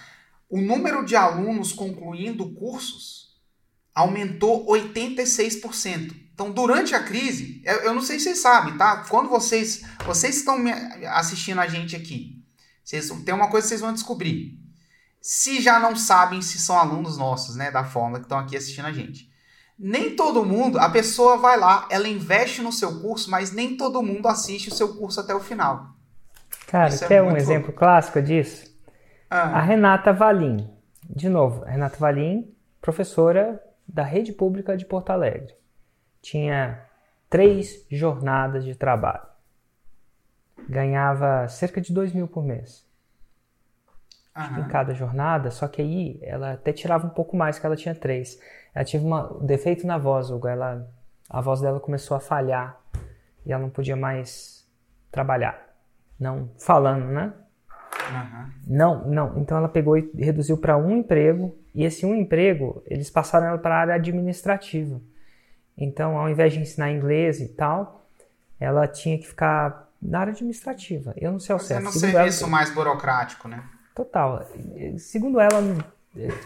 [0.50, 3.38] o número de alunos concluindo cursos
[3.94, 6.24] aumentou 86%.
[6.34, 9.04] Então, durante a crise, eu, eu não sei se vocês sabem, tá?
[9.08, 9.82] Quando vocês.
[10.04, 10.58] Vocês estão
[11.12, 12.42] assistindo a gente aqui.
[12.84, 14.58] Vocês, tem uma coisa que vocês vão descobrir.
[15.20, 18.86] Se já não sabem se são alunos nossos, né, da Fórmula, que estão aqui assistindo
[18.86, 19.32] a gente
[19.78, 24.02] nem todo mundo, a pessoa vai lá, ela investe no seu curso, mas nem todo
[24.02, 25.94] mundo assiste o seu curso até o final.
[26.66, 28.72] Cara, Isso é quer é um exemplo clássico disso?
[29.28, 29.58] Ah.
[29.58, 30.70] A Renata Valim.
[31.08, 35.54] De novo, a Renata Valim, professora da rede pública de Porto Alegre.
[36.22, 36.80] Tinha
[37.28, 39.26] três jornadas de trabalho.
[40.68, 42.84] Ganhava cerca de dois mil por mês.
[44.58, 47.94] Em cada jornada, só que aí ela até tirava um pouco mais, que ela tinha
[47.94, 48.40] três.
[48.74, 50.48] Ela tinha um defeito na voz, Hugo.
[50.48, 50.86] Ela,
[51.30, 52.80] a voz dela começou a falhar
[53.46, 54.66] e ela não podia mais
[55.12, 55.62] trabalhar.
[56.18, 57.32] Não falando, né?
[58.10, 58.50] Uhum.
[58.66, 59.38] Não, não.
[59.38, 63.58] Então ela pegou e reduziu para um emprego e esse um emprego eles passaram ela
[63.58, 65.00] para a área administrativa.
[65.76, 68.06] Então, ao invés de ensinar inglês e tal,
[68.58, 71.14] ela tinha que ficar na área administrativa.
[71.16, 71.80] Eu não sei ao certo.
[71.80, 73.64] É no serviço ela, mais burocrático, né?
[73.94, 74.46] Total.
[74.98, 75.60] Segundo ela,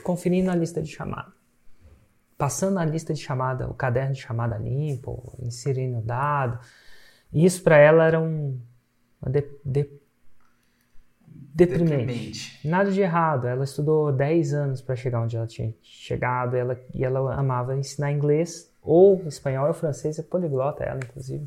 [0.03, 1.38] conferindo a lista de chamada
[2.39, 6.61] passando a lista de chamada, o caderno de chamada limpo, inserindo dado.
[7.33, 8.59] Isso para ela era um
[9.27, 9.91] de, de,
[11.27, 11.97] deprimente.
[11.97, 12.69] deprimente.
[12.69, 13.49] Nada de errado.
[13.49, 18.13] Ela estudou 10 anos para chegar onde ela tinha chegado ela, e ela amava ensinar
[18.13, 21.47] inglês ou espanhol ou francês, é poliglota ela, inclusive.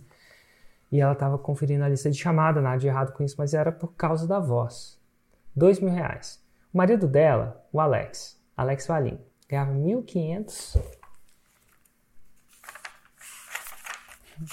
[0.92, 3.72] E ela estava conferindo a lista de chamada, nada de errado com isso, mas era
[3.72, 5.00] por causa da voz.
[5.56, 6.44] Dois mil reais.
[6.74, 9.18] O marido dela, o Alex, Alex Valim,
[9.52, 10.82] Ganhava 1.500.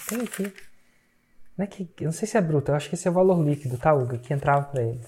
[0.09, 0.53] Tem aqui.
[1.57, 3.41] Não é que, não sei se é bruto, eu acho que esse é o valor
[3.41, 4.19] líquido, tá, Hugo?
[4.19, 5.01] Que entrava para ele.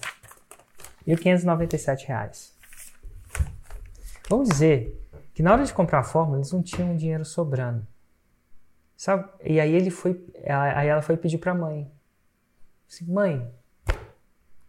[1.05, 2.57] 1.597 reais.
[4.29, 4.97] Vamos dizer
[5.33, 7.85] que na hora de comprar a fórmula eles não tinham dinheiro sobrando.
[8.95, 9.29] Sabe?
[9.43, 11.91] E aí ele foi, aí ela foi pedir para mãe.
[12.87, 13.53] Assim, mãe,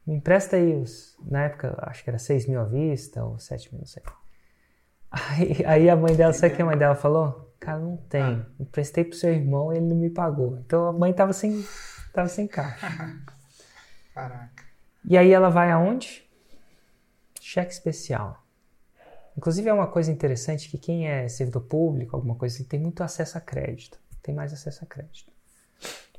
[0.04, 3.72] me empresta aí os, na época acho que era 6 mil à vista ou 7
[3.72, 4.02] mil, não sei.
[5.12, 7.54] Aí, aí a mãe dela, sabe o que a mãe dela falou?
[7.60, 8.22] Cara, não tem.
[8.22, 8.46] Ah.
[8.58, 10.58] Emprestei pro seu irmão e ele não me pagou.
[10.64, 11.64] Então a mãe tava sem,
[12.12, 12.86] tava sem caixa.
[14.14, 14.64] Caraca.
[15.04, 16.28] E aí ela vai aonde?
[17.40, 18.42] Cheque especial.
[19.36, 23.02] Inclusive é uma coisa interessante que quem é servidor público, alguma coisa assim, tem muito
[23.02, 23.98] acesso a crédito.
[24.22, 25.30] Tem mais acesso a crédito.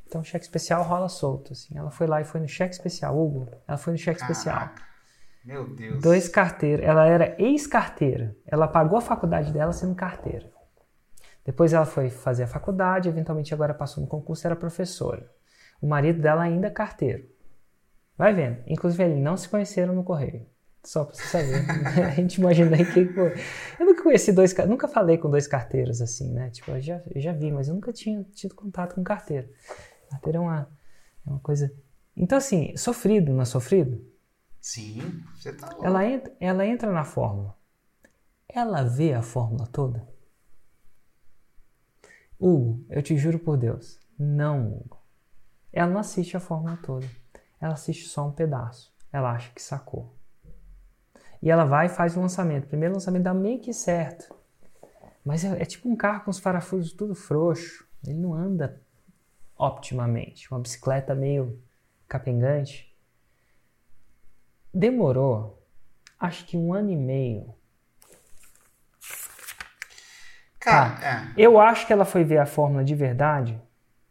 [0.08, 1.78] Então cheque especial rola solto, assim.
[1.78, 3.18] Ela foi lá e foi no cheque especial.
[3.18, 4.32] Hugo, ela foi no cheque Caraca.
[4.32, 4.93] especial.
[5.44, 6.02] Meu Deus.
[6.02, 6.86] Dois carteiros.
[6.86, 8.36] Ela era ex-carteira.
[8.46, 10.52] Ela pagou a faculdade dela sendo carteira.
[11.46, 15.30] Depois ela foi fazer a faculdade, eventualmente agora passou no concurso, era professora.
[15.82, 17.28] O marido dela ainda é carteiro.
[18.18, 18.64] Vai vendo.
[18.68, 20.46] Inclusive, eles não se conheceram no correio.
[20.84, 21.66] Só pra você saber.
[22.06, 23.06] a gente imagina aí que.
[23.06, 23.22] Pô,
[23.80, 24.56] eu nunca conheci dois.
[24.68, 26.50] Nunca falei com dois carteiros assim, né?
[26.50, 29.50] Tipo, eu já, eu já vi, mas eu nunca tinha tido contato com carteiro.
[30.10, 30.70] Carteiro é uma,
[31.26, 31.74] é uma coisa.
[32.16, 34.06] Então, assim, sofrido, não é sofrido?
[34.64, 35.86] Sim, você tá louco.
[35.86, 37.54] Ela entra, ela entra na fórmula.
[38.48, 40.08] Ela vê a fórmula toda?
[42.40, 45.04] Hugo, eu te juro por Deus, não, Hugo.
[45.74, 47.06] Ela não assiste a fórmula toda.
[47.60, 48.96] Ela assiste só um pedaço.
[49.12, 50.16] Ela acha que sacou.
[51.42, 52.68] E ela vai e faz o lançamento.
[52.68, 54.34] Primeiro lançamento dá meio que certo.
[55.26, 57.86] Mas é, é tipo um carro com os parafusos tudo frouxo.
[58.08, 58.82] Ele não anda
[59.58, 60.50] optimamente.
[60.50, 61.62] Uma bicicleta meio
[62.08, 62.93] capengante
[64.74, 65.64] demorou
[66.20, 67.54] acho que um ano e meio.
[70.60, 71.06] Cara, tá.
[71.06, 71.34] é.
[71.38, 73.62] eu acho que ela foi ver a fórmula de verdade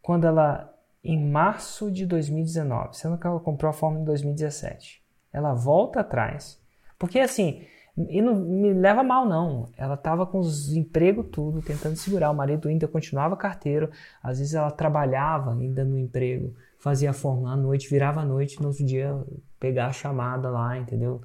[0.02, 0.70] quando ela,
[1.02, 5.02] em março de 2019, sendo que ela comprou a fórmula em 2017.
[5.32, 6.60] Ela volta atrás,
[6.98, 7.64] porque assim,
[7.96, 12.34] e não me leva mal não, ela estava com os empregos tudo, tentando segurar, o
[12.34, 13.90] marido ainda continuava carteiro,
[14.22, 18.60] às vezes ela trabalhava ainda no emprego, fazia a fórmula à noite, virava à noite,
[18.60, 19.18] no outro dia
[19.62, 21.22] pegar a chamada lá, entendeu?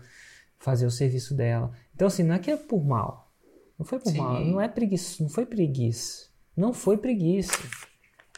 [0.60, 1.72] Fazer o serviço dela.
[1.96, 3.32] Então, assim, não é que é por mal.
[3.80, 4.20] Não foi por Sim.
[4.20, 4.46] mal.
[4.46, 5.24] Não é preguiça.
[5.24, 6.28] Não foi preguiça.
[6.56, 7.58] Não foi preguiça.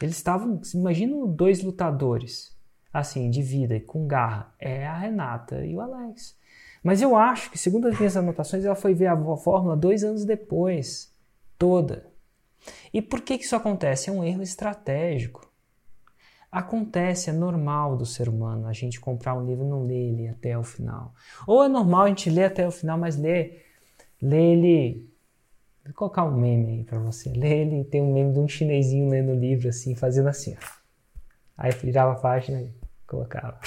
[0.00, 0.58] Eles estavam.
[0.74, 2.56] Imagina dois lutadores,
[2.90, 4.54] assim, de vida e com garra.
[4.58, 6.34] É a Renata e o Alex.
[6.82, 10.24] Mas eu acho que, segundo as minhas anotações, ela foi ver a fórmula dois anos
[10.24, 11.14] depois.
[11.58, 12.06] Toda.
[12.92, 14.08] E por que, que isso acontece?
[14.08, 15.49] É um erro estratégico.
[16.50, 20.28] Acontece, é normal do ser humano a gente comprar um livro e não ler ele
[20.28, 21.14] até o final.
[21.46, 23.66] Ou é normal a gente ler até o final, mas ler,
[24.20, 25.08] ler ele.
[25.84, 27.30] Vou colocar um meme aí pra você.
[27.30, 30.56] Ler ele, tem um meme de um chinesinho lendo o livro assim, fazendo assim.
[30.56, 30.80] Ó.
[31.56, 32.72] Aí virava a página e
[33.06, 33.60] colocava.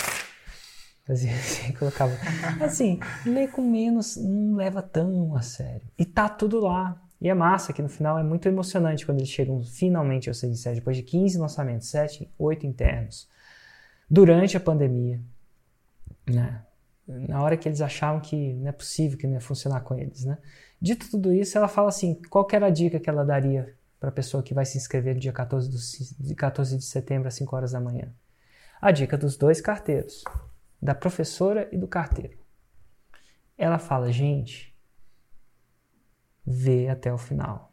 [1.06, 2.14] Fazia assim, colocava.
[2.62, 5.88] Assim, ler com menos não leva tão a sério.
[5.98, 7.03] E tá tudo lá.
[7.24, 10.60] E é massa que no final é muito emocionante quando eles chegam finalmente ao 6
[10.60, 13.30] 7, depois de 15 lançamentos, 7, 8 internos,
[14.10, 15.22] durante a pandemia.
[16.30, 16.62] Né?
[17.08, 20.26] Na hora que eles achavam que não é possível, que não ia funcionar com eles.
[20.26, 20.38] Né?
[20.82, 24.12] Dito tudo isso, ela fala assim: qual era a dica que ela daria para a
[24.12, 27.56] pessoa que vai se inscrever no dia 14, do, de 14 de setembro às 5
[27.56, 28.14] horas da manhã?
[28.82, 30.26] A dica dos dois carteiros,
[30.82, 32.38] da professora e do carteiro.
[33.58, 34.73] Ela fala, gente,
[36.46, 37.72] ver até o final.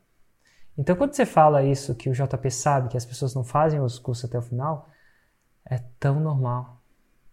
[0.76, 3.98] Então, quando você fala isso, que o JP sabe que as pessoas não fazem os
[3.98, 4.88] cursos até o final,
[5.64, 6.80] é tão normal.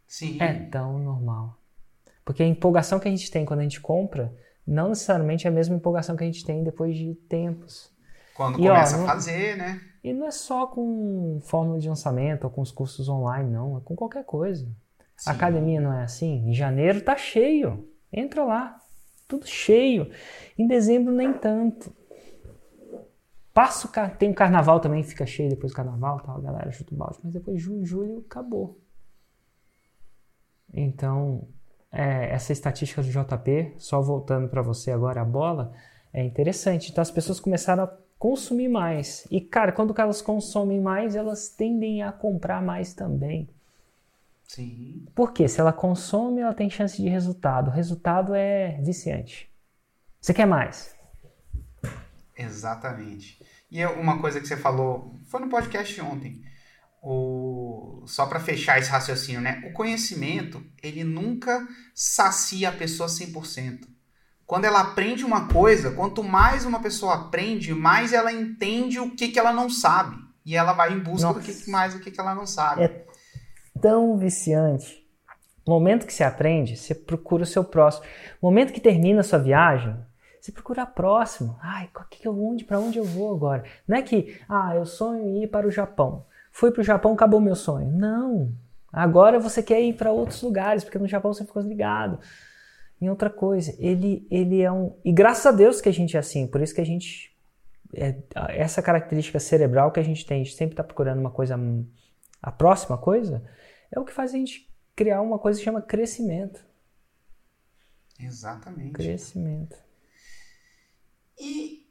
[0.05, 0.37] Sim.
[0.41, 1.57] É tão normal.
[2.25, 5.53] Porque a empolgação que a gente tem quando a gente compra, não necessariamente é a
[5.53, 7.89] mesma empolgação que a gente tem depois de tempos.
[8.35, 9.81] Quando e, começa ó, a fazer, né?
[10.03, 13.77] E não é só com fórmula de lançamento ou com os cursos online, não.
[13.77, 14.65] É com qualquer coisa.
[15.15, 15.29] Sim.
[15.29, 16.49] A academia não é assim?
[16.49, 17.89] Em janeiro tá cheio.
[18.11, 18.77] Entra lá
[19.27, 20.09] tudo cheio.
[20.57, 21.93] Em dezembro, nem tanto.
[23.53, 26.97] Passo, tem o carnaval também, fica cheio depois do carnaval, tal, a galera chuta o
[26.97, 27.17] balde.
[27.23, 28.79] Mas depois de junho, julho, acabou.
[30.71, 31.47] Então,
[31.91, 35.73] é, essa estatística do JP, só voltando para você agora a bola,
[36.13, 36.91] é interessante.
[36.91, 39.27] Então, as pessoas começaram a consumir mais.
[39.31, 43.49] E, cara, quando elas consomem mais, elas tendem a comprar mais também.
[44.47, 45.05] Sim.
[45.13, 47.67] Porque se ela consome, ela tem chance de resultado.
[47.67, 49.51] O resultado é viciante.
[50.21, 50.95] Você quer mais?
[52.35, 53.43] Exatamente.
[53.69, 56.41] E uma coisa que você falou, foi no podcast ontem,
[57.01, 59.61] o, só para fechar esse raciocínio, né?
[59.65, 63.87] O conhecimento, ele nunca sacia a pessoa 100%.
[64.45, 69.27] Quando ela aprende uma coisa, quanto mais uma pessoa aprende, mais ela entende o que,
[69.27, 70.15] que ela não sabe.
[70.45, 71.39] E ela vai em busca Nossa.
[71.41, 72.83] do que mais o que, que ela não sabe.
[72.83, 73.06] É
[73.77, 75.05] tão viciante
[75.65, 78.05] O momento que você aprende, você procura o seu próximo.
[78.41, 79.95] O momento que termina a sua viagem,
[80.39, 81.57] você procura a próxima.
[81.61, 83.63] Ai, que que eu, onde, para onde eu vou agora?
[83.87, 86.25] Não é que, ah, eu sonho em ir para o Japão.
[86.51, 87.91] Fui para o Japão, acabou meu sonho.
[87.91, 88.51] Não.
[88.91, 92.19] Agora você quer ir para outros lugares, porque no Japão você ficou ligado
[93.01, 93.75] em outra coisa.
[93.77, 94.95] Ele, ele é um.
[95.03, 97.35] E graças a Deus que a gente é assim, por isso que a gente.
[97.93, 98.15] É,
[98.49, 101.59] essa característica cerebral que a gente tem, a gente sempre está procurando uma coisa.
[102.41, 103.43] A próxima coisa,
[103.91, 106.65] é o que faz a gente criar uma coisa que chama crescimento.
[108.19, 108.93] Exatamente.
[108.93, 109.77] Crescimento.
[111.39, 111.87] E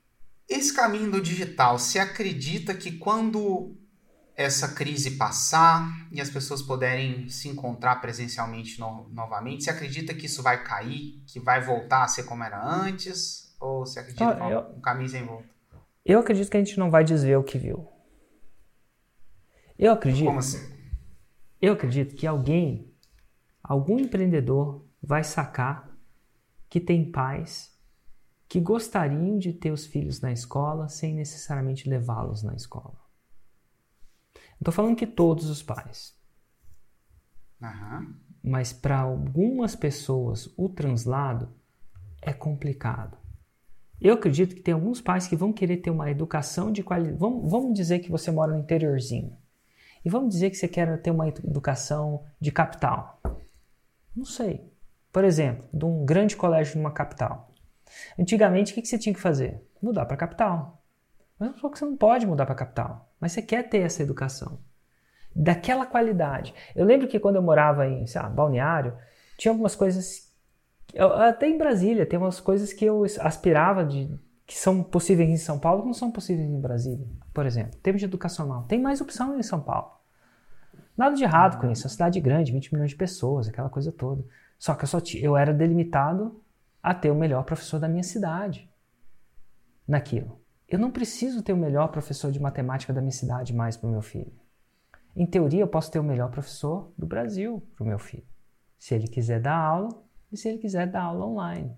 [0.49, 3.77] esse caminho do digital, você acredita que quando
[4.37, 10.27] essa crise passar e as pessoas puderem se encontrar presencialmente no, novamente, você acredita que
[10.27, 13.57] isso vai cair, que vai voltar a ser como era antes?
[13.59, 15.49] Ou você acredita ah, que é um caminho sem volta?
[16.05, 17.89] Eu acredito que a gente não vai desver o que viu.
[19.79, 20.27] Eu acredito.
[20.27, 20.76] Como assim?
[21.67, 22.95] Eu acredito que alguém,
[23.61, 25.99] algum empreendedor, vai sacar
[26.69, 27.77] que tem pais
[28.49, 32.97] que gostariam de ter os filhos na escola sem necessariamente levá-los na escola.
[34.61, 36.17] Estou falando que todos os pais.
[37.61, 38.15] Uhum.
[38.45, 41.53] Mas para algumas pessoas o translado
[42.23, 43.19] é complicado.
[44.01, 47.19] Eu acredito que tem alguns pais que vão querer ter uma educação de qualidade.
[47.19, 49.37] Vamos, vamos dizer que você mora no interiorzinho.
[50.07, 53.21] E vamos dizer que você quer ter uma educação de capital.
[54.15, 54.73] Não sei.
[55.13, 57.53] Por exemplo, de um grande colégio numa capital.
[58.17, 59.61] Antigamente, o que você tinha que fazer?
[59.83, 60.81] Mudar para a capital.
[61.37, 63.13] Mas só que você não pode mudar para a capital.
[63.19, 64.61] Mas você quer ter essa educação.
[65.35, 66.55] Daquela qualidade.
[66.77, 68.97] Eu lembro que quando eu morava em lá, Balneário,
[69.37, 70.33] tinha algumas coisas.
[71.17, 74.17] Até em Brasília, tem umas coisas que eu aspirava de
[74.47, 77.07] que são possíveis em São Paulo não são possíveis em Brasília.
[77.35, 78.63] Por exemplo, termos de educacional.
[78.65, 79.91] Tem mais opção em São Paulo.
[80.97, 81.83] Nada de errado com isso.
[81.83, 84.25] É uma cidade grande, 20 milhões de pessoas, aquela coisa toda.
[84.59, 86.41] Só que eu, só eu era delimitado
[86.83, 88.71] a ter o melhor professor da minha cidade
[89.87, 90.41] naquilo.
[90.69, 93.93] Eu não preciso ter o melhor professor de matemática da minha cidade mais para o
[93.93, 94.33] meu filho.
[95.15, 98.27] Em teoria, eu posso ter o melhor professor do Brasil para o meu filho,
[98.79, 99.89] se ele quiser dar aula
[100.31, 101.75] e se ele quiser dar aula online.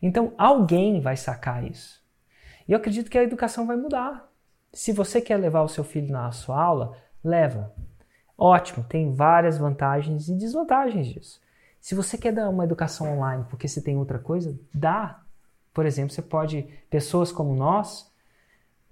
[0.00, 2.01] Então, alguém vai sacar isso.
[2.66, 4.28] E eu acredito que a educação vai mudar.
[4.72, 7.72] Se você quer levar o seu filho na sua aula, leva.
[8.36, 11.40] Ótimo, tem várias vantagens e desvantagens disso.
[11.80, 15.20] Se você quer dar uma educação online porque você tem outra coisa, dá.
[15.74, 18.12] Por exemplo, você pode, pessoas como nós,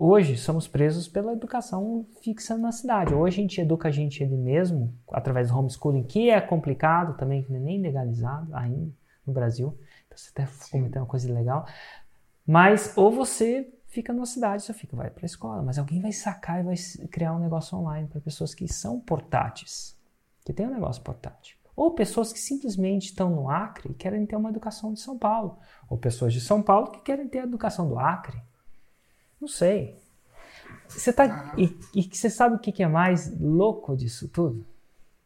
[0.02, 3.12] Hoje somos presos pela educação fixa na cidade.
[3.12, 7.42] Hoje a gente educa a gente ele mesmo através do homeschooling, que é complicado também,
[7.42, 8.90] que não é nem legalizado ainda
[9.26, 9.78] no Brasil.
[10.06, 11.66] Então você até cometendo uma coisa legal.
[12.50, 16.10] Mas ou você fica na cidade, você fica, vai para a escola, mas alguém vai
[16.10, 16.74] sacar e vai
[17.08, 19.96] criar um negócio online para pessoas que são portáteis,
[20.44, 21.56] que tem um negócio portátil.
[21.76, 25.60] Ou pessoas que simplesmente estão no Acre e querem ter uma educação de São Paulo.
[25.88, 28.42] Ou pessoas de São Paulo que querem ter a educação do Acre.
[29.40, 29.96] Não sei.
[30.88, 31.54] Você tá.
[31.56, 34.66] E, e você sabe o que é mais louco disso tudo?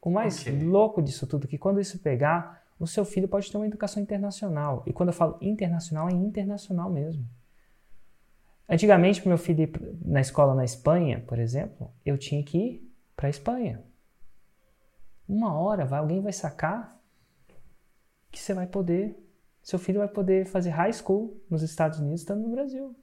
[0.02, 0.62] O mais okay.
[0.62, 4.02] louco disso tudo é que quando isso pegar, o seu filho pode ter uma educação
[4.02, 4.82] internacional.
[4.86, 7.26] E quando eu falo internacional, é internacional mesmo.
[8.68, 12.94] Antigamente, para meu filho ir na escola na Espanha, por exemplo, eu tinha que ir
[13.16, 13.82] para a Espanha.
[15.26, 17.00] Uma hora vai, alguém vai sacar
[18.30, 19.18] que você vai poder,
[19.62, 22.94] seu filho vai poder fazer high school nos Estados Unidos estando no Brasil.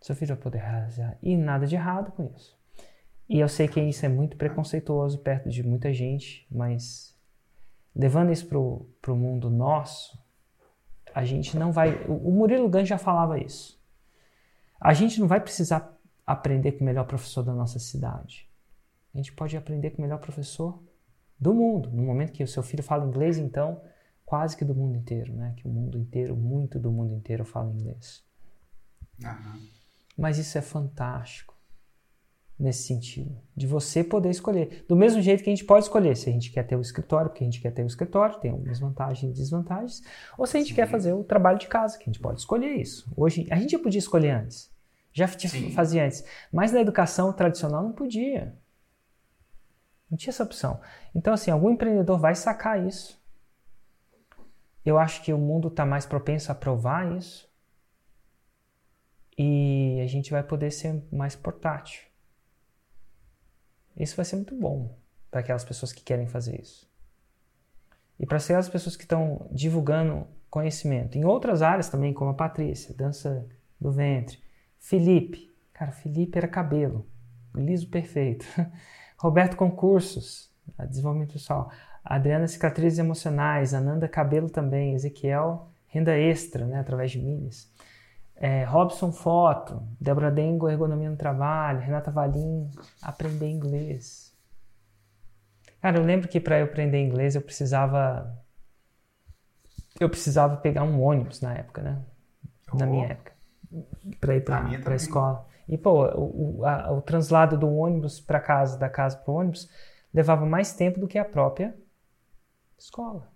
[0.00, 1.18] Seu filho vai poder realizar.
[1.20, 2.55] E nada de errado com isso.
[3.28, 7.14] E eu sei que isso é muito preconceituoso perto de muita gente, mas
[7.94, 10.16] levando isso para o mundo nosso,
[11.12, 12.04] a gente não vai.
[12.06, 13.80] O Murilo Gans já falava isso.
[14.80, 18.48] A gente não vai precisar aprender com o melhor professor da nossa cidade.
[19.12, 20.80] A gente pode aprender com o melhor professor
[21.40, 21.90] do mundo.
[21.90, 23.80] No momento que o seu filho fala inglês, então,
[24.24, 25.54] quase que do mundo inteiro, né?
[25.56, 28.22] Que o mundo inteiro, muito do mundo inteiro fala inglês.
[29.24, 29.68] Uhum.
[30.16, 31.55] Mas isso é fantástico
[32.58, 34.84] nesse sentido, de você poder escolher.
[34.88, 37.30] Do mesmo jeito que a gente pode escolher se a gente quer ter o escritório,
[37.30, 40.02] porque a gente quer ter o escritório, tem algumas vantagens e desvantagens,
[40.38, 40.76] ou se a gente Sim.
[40.76, 43.12] quer fazer o trabalho de casa, que a gente pode escolher isso.
[43.16, 44.70] Hoje, a gente já podia escolher antes,
[45.12, 45.70] já Sim.
[45.72, 48.56] fazia antes, mas na educação tradicional não podia.
[50.10, 50.80] Não tinha essa opção.
[51.14, 53.20] Então, assim, algum empreendedor vai sacar isso.
[54.84, 57.50] Eu acho que o mundo está mais propenso a provar isso
[59.36, 62.06] e a gente vai poder ser mais portátil.
[63.96, 64.96] Isso vai ser muito bom
[65.30, 66.88] para aquelas pessoas que querem fazer isso.
[68.18, 72.94] E para aquelas pessoas que estão divulgando conhecimento em outras áreas também, como a Patrícia,
[72.94, 73.46] dança
[73.80, 74.38] do ventre,
[74.78, 77.06] Felipe, cara, Felipe era cabelo,
[77.54, 78.46] liso perfeito.
[79.18, 80.50] Roberto Concursos,
[80.88, 81.70] desenvolvimento pessoal.
[82.04, 83.74] Adriana, cicatrizes emocionais.
[83.74, 84.94] Ananda, cabelo também.
[84.94, 87.70] Ezequiel, renda extra, né, através de milhas.
[88.36, 91.80] É, Robson Foto, Débora Dengo, ergonomia no trabalho.
[91.80, 92.70] Renata Valim,
[93.02, 94.36] aprender inglês.
[95.80, 98.36] Cara, eu lembro que para eu aprender inglês eu precisava
[99.98, 102.02] eu precisava pegar um ônibus na época, né?
[102.72, 102.76] Oh.
[102.76, 103.32] Na minha época.
[104.20, 105.46] Para ir para a escola.
[105.68, 109.36] E, pô, o, o, a, o translado do ônibus para casa, da casa para o
[109.36, 109.68] ônibus,
[110.12, 111.76] levava mais tempo do que a própria
[112.78, 113.28] escola.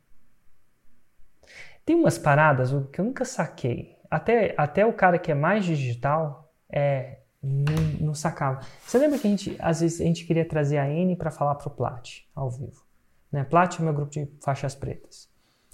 [1.84, 3.98] Tem umas paradas que eu nunca saquei.
[4.11, 8.61] Até, até o cara que é mais digital é, não, não sacava.
[8.84, 11.54] Você lembra que a gente, às vezes, a gente queria trazer a N para falar
[11.54, 12.84] pro Plat, ao vivo.
[13.30, 13.44] Né?
[13.44, 15.30] Plat é o meu grupo de faixas pretas.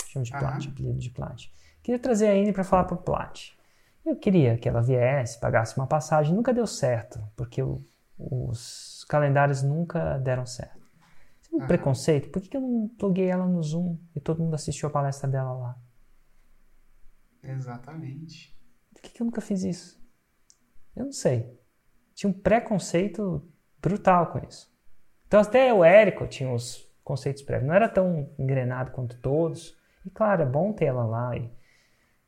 [0.09, 1.47] Chamo de Plat, apelido de Plat.
[1.82, 3.53] Queria trazer a N para falar pro Plat.
[4.05, 7.84] Eu queria que ela viesse, pagasse uma passagem, nunca deu certo, porque o,
[8.16, 10.87] os calendários nunca deram certo.
[11.41, 11.66] Isso é um uhum.
[11.66, 12.30] preconceito.
[12.30, 15.28] Por que, que eu não pluguei ela no Zoom e todo mundo assistiu a palestra
[15.28, 15.76] dela lá?
[17.43, 18.57] Exatamente.
[18.93, 20.01] Por que, que eu nunca fiz isso?
[20.95, 21.59] Eu não sei.
[22.14, 23.47] Tinha um preconceito
[23.80, 24.74] brutal com isso.
[25.26, 27.68] Então até o Érico tinha os conceitos prévios.
[27.68, 29.76] Não era tão engrenado quanto todos.
[30.05, 31.51] E claro, é bom ter ela lá e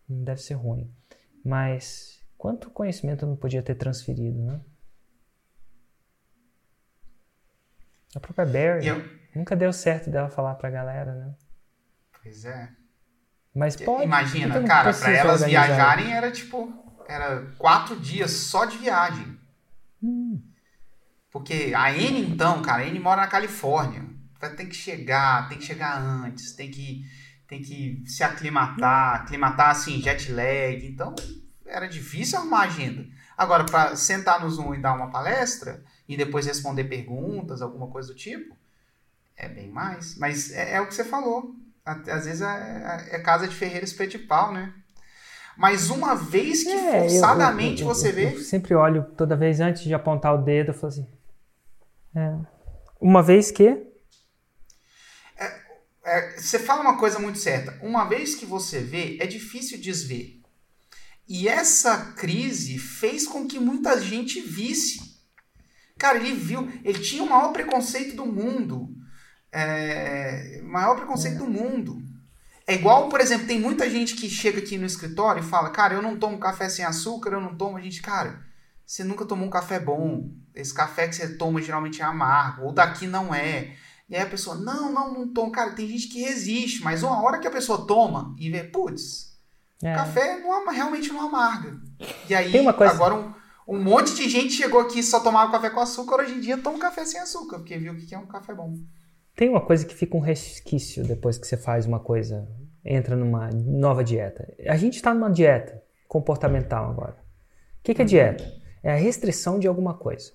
[0.09, 0.93] não deve ser ruim.
[1.45, 4.61] Mas quanto conhecimento não podia ter transferido, né?
[8.15, 9.03] A própria Barry eu...
[9.35, 11.35] nunca deu certo dela falar pra galera, né?
[12.23, 12.73] Pois é.
[13.59, 14.05] Mas pode.
[14.05, 15.67] Imagina, cara, pra elas organizar.
[15.67, 16.73] viajarem era tipo.
[17.09, 19.39] Era quatro dias só de viagem.
[20.03, 20.41] Hum.
[21.31, 24.05] Porque a N, então, cara, a N mora na Califórnia.
[24.57, 27.05] Tem que chegar, tem que chegar antes, tem que
[27.49, 30.87] tem que se aclimatar, aclimatar assim, jet lag.
[30.87, 31.15] Então,
[31.67, 33.07] era difícil arrumar agenda.
[33.37, 38.09] Agora, para sentar no Zoom e dar uma palestra e depois responder perguntas, alguma coisa
[38.09, 38.55] do tipo,
[39.37, 40.17] é bem mais.
[40.19, 41.55] Mas é, é o que você falou.
[42.11, 44.73] Às vezes é, é, é casa de ferreiro espeto de pau, né?
[45.57, 48.35] Mas uma vez que é, forçadamente eu, eu, eu, você vê.
[48.35, 51.07] Eu sempre olho, toda vez antes de apontar o dedo, eu falo assim.
[52.15, 52.37] É,
[53.01, 53.89] uma vez que
[56.09, 57.79] é, você fala uma coisa muito certa.
[57.83, 60.41] Uma vez que você vê, é difícil desver.
[61.29, 65.19] E essa crise fez com que muita gente visse.
[65.99, 68.89] Cara, ele viu, ele tinha o maior preconceito do mundo.
[69.51, 71.39] É, maior preconceito é.
[71.39, 72.03] do mundo.
[72.67, 75.95] É igual, por exemplo, tem muita gente que chega aqui no escritório e fala, cara,
[75.95, 77.79] eu não tomo café sem açúcar, eu não tomo.
[77.79, 78.43] A gente, cara,
[78.85, 80.31] você nunca tomou um café bom.
[80.55, 83.75] Esse café que você toma geralmente é amargo, ou daqui não é.
[84.09, 85.51] E aí a pessoa, não, não, não toma.
[85.51, 89.39] Cara, tem gente que resiste, mas uma hora que a pessoa toma e vê, putz,
[89.83, 89.95] é.
[89.95, 91.81] café não, realmente não amarga.
[92.29, 92.93] E aí, coisa...
[92.93, 93.33] agora um,
[93.67, 96.59] um monte de gente chegou aqui e só tomava café com açúcar, hoje em dia
[96.59, 98.75] toma café sem açúcar, porque viu que é um café bom.
[99.39, 102.49] Tem uma coisa que fica um resquício depois que você faz uma coisa,
[102.85, 104.53] entra numa nova dieta.
[104.67, 107.13] A gente está numa dieta comportamental agora.
[107.79, 108.09] O que, que é uhum.
[108.09, 108.53] dieta?
[108.83, 110.33] É a restrição de alguma coisa.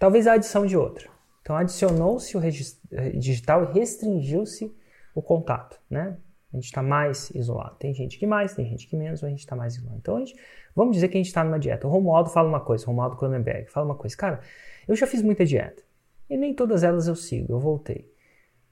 [0.00, 1.10] Talvez a adição de outra.
[1.42, 4.74] Então adicionou-se o eh, digital e restringiu-se
[5.14, 6.16] o contato, né?
[6.50, 7.76] A gente está mais isolado.
[7.78, 9.98] Tem gente que mais, tem gente que menos, mas a gente está mais isolado.
[9.98, 10.34] Então, a gente,
[10.74, 11.86] vamos dizer que a gente está numa dieta.
[11.86, 14.16] O Romualdo fala uma coisa, o Romualdo Cronenberg fala uma coisa.
[14.16, 14.40] Cara,
[14.88, 15.82] eu já fiz muita dieta.
[16.30, 18.10] E nem todas elas eu sigo, eu voltei.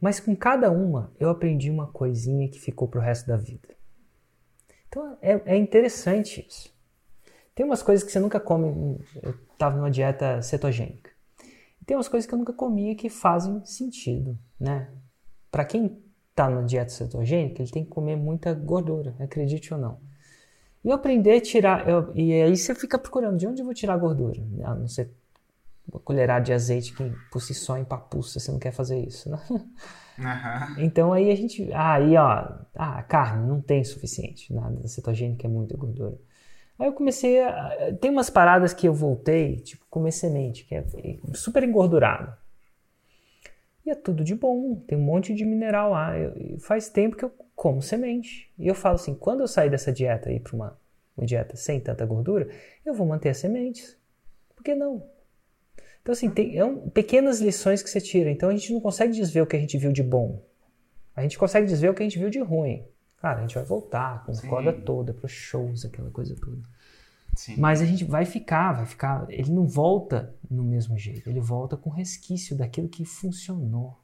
[0.00, 3.68] Mas com cada uma, eu aprendi uma coisinha que ficou pro resto da vida.
[4.88, 6.74] Então, é, é interessante isso.
[7.54, 9.00] Tem umas coisas que você nunca come.
[9.22, 11.16] Eu estava numa dieta cetogênica
[11.86, 14.90] tem umas coisas que eu nunca comia que fazem sentido, né?
[15.50, 20.00] Para quem está na dieta cetogênica, ele tem que comer muita gordura, acredite ou não.
[20.84, 23.96] E aprender a tirar, eu, e aí você fica procurando de onde eu vou tirar
[23.96, 25.10] gordura, a não ser
[25.88, 29.38] uma colherada de azeite que por si só empapuça, você não quer fazer isso, né?
[30.18, 30.84] Uhum.
[30.84, 35.76] Então aí a gente, aí ó, ah, carne não tem suficiente, nada cetogênica é muita
[35.76, 36.18] gordura.
[36.78, 37.96] Aí eu comecei a.
[38.00, 40.84] Tem umas paradas que eu voltei, tipo comer semente, que é
[41.34, 42.34] super engordurado.
[43.84, 46.18] E é tudo de bom, tem um monte de mineral lá.
[46.18, 48.52] Eu, faz tempo que eu como semente.
[48.58, 50.78] E eu falo assim: quando eu sair dessa dieta e ir para uma,
[51.16, 52.48] uma dieta sem tanta gordura,
[52.84, 53.96] eu vou manter as sementes.
[54.54, 55.06] Por que não?
[56.06, 58.30] Então, assim, tem é um, pequenas lições que você tira.
[58.30, 60.40] Então, a gente não consegue desver o que a gente viu de bom.
[61.16, 62.86] A gente consegue desver o que a gente viu de ruim.
[63.16, 64.46] Cara, a gente vai voltar com Sim.
[64.46, 66.62] corda toda para os shows, aquela coisa toda.
[67.34, 67.56] Sim.
[67.58, 69.26] Mas a gente vai ficar, vai ficar.
[69.28, 73.98] Ele não volta no mesmo jeito, ele volta com resquício daquilo que funcionou.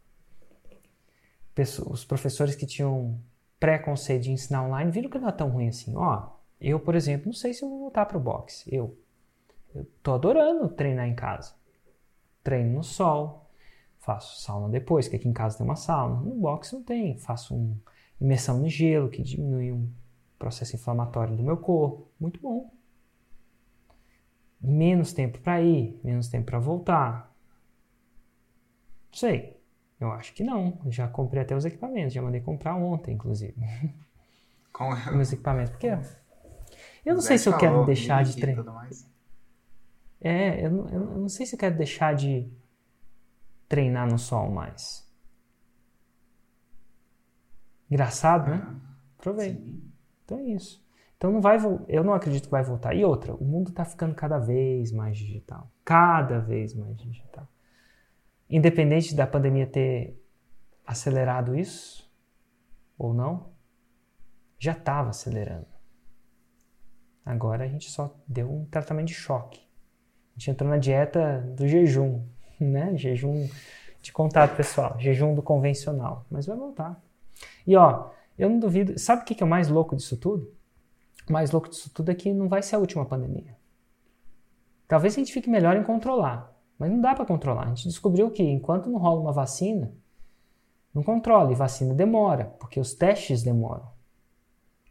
[1.87, 3.17] Os professores que tinham
[3.61, 5.95] preconceito de ensinar online viram que não é tão ruim assim.
[5.95, 6.31] Ó,
[6.61, 8.65] eu, por exemplo, não sei se eu vou voltar para o boxe.
[8.75, 8.99] Eu,
[9.73, 11.62] eu tô adorando treinar em casa.
[12.43, 13.43] Treino no sol,
[14.03, 16.21] Faço sauna depois, que aqui em casa tem uma sauna.
[16.21, 17.17] No box não tem.
[17.17, 17.81] Faço uma
[18.21, 19.89] imersão no gelo, que diminui um
[20.41, 22.11] processo inflamatório do meu corpo.
[22.19, 22.69] Muito bom.
[24.61, 27.33] Menos tempo para ir, menos tempo para voltar.
[29.13, 29.63] Sei.
[30.01, 30.81] Eu acho que não.
[30.87, 32.13] Já comprei até os equipamentos.
[32.13, 33.55] Já mandei comprar ontem, inclusive.
[34.73, 35.13] Com é?
[35.13, 35.71] Meus equipamentos.
[35.71, 35.87] Porque
[37.07, 38.89] eu não sei se eu quero deixar de treinar.
[40.23, 42.49] É, eu não, eu não sei se eu quero deixar de
[43.69, 45.11] treinar no sol mais.
[47.91, 48.81] Engraçado, né?
[49.19, 49.61] Provei.
[50.25, 50.83] Então é isso.
[51.17, 51.59] Então não vai,
[51.89, 52.95] eu não acredito que vai voltar.
[52.95, 55.71] E outra, o mundo está ficando cada vez mais digital.
[55.85, 57.47] Cada vez mais digital.
[58.49, 60.21] Independente da pandemia ter
[60.87, 62.13] acelerado isso
[62.99, 63.53] ou não,
[64.59, 65.67] já estava acelerando.
[67.25, 69.72] Agora a gente só deu um tratamento de choque.
[70.35, 72.23] A gente entrou na dieta do jejum,
[72.59, 72.97] né?
[72.97, 73.49] Jejum
[74.01, 77.01] de contato pessoal, jejum do convencional, mas vai voltar.
[77.67, 78.99] E ó, eu não duvido.
[78.99, 80.53] Sabe o que é o mais louco disso tudo?
[81.29, 83.57] O mais louco disso tudo é que não vai ser a última pandemia.
[84.89, 87.65] Talvez a gente fique melhor em controlar, mas não dá para controlar.
[87.65, 89.93] A gente descobriu que enquanto não rola uma vacina,
[90.93, 91.53] não controla.
[91.53, 93.89] E vacina demora, porque os testes demoram.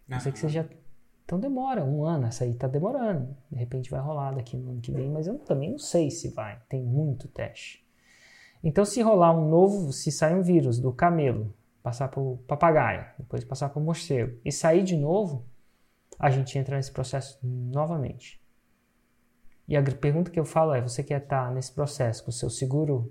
[0.07, 0.65] Não sei que você já.
[1.31, 3.33] Então demora um ano, essa aí tá demorando.
[3.49, 6.27] De repente vai rolar daqui no ano que vem, mas eu também não sei se
[6.27, 6.59] vai.
[6.67, 7.87] Tem muito teste.
[8.61, 13.05] Então, se rolar um novo, se sair um vírus do camelo, passar para o papagaio,
[13.17, 15.45] depois passar para o morcego e sair de novo,
[16.19, 18.43] a gente entra nesse processo novamente.
[19.69, 22.49] E a pergunta que eu falo é: você quer estar nesse processo com o seu
[22.49, 23.09] seguro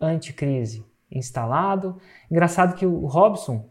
[0.00, 2.00] anticrise instalado?
[2.30, 3.68] Engraçado que o Robson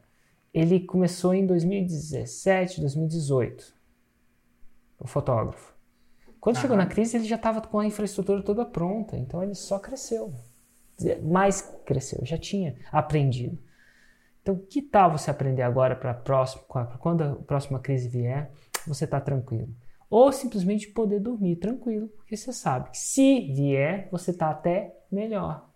[0.54, 3.77] ele começou em 2017, 2018,
[5.00, 5.74] o fotógrafo.
[6.40, 9.80] Quando chegou na crise, ele já estava com a infraestrutura toda pronta, então ele só
[9.80, 10.34] cresceu.
[11.24, 13.58] Mais cresceu, já tinha aprendido.
[14.42, 16.64] Então, que tal você aprender agora para próximo,
[17.00, 18.50] quando a próxima crise vier,
[18.86, 19.68] você está tranquilo?
[20.10, 25.70] Ou simplesmente poder dormir tranquilo, porque você sabe que se vier, você está até melhor.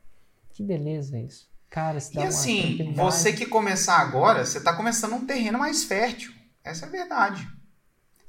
[0.53, 1.51] Que beleza isso.
[1.69, 5.83] Cara, isso dá E assim, você que começar agora, você está começando um terreno mais
[5.83, 6.31] fértil.
[6.63, 7.45] Essa é a verdade.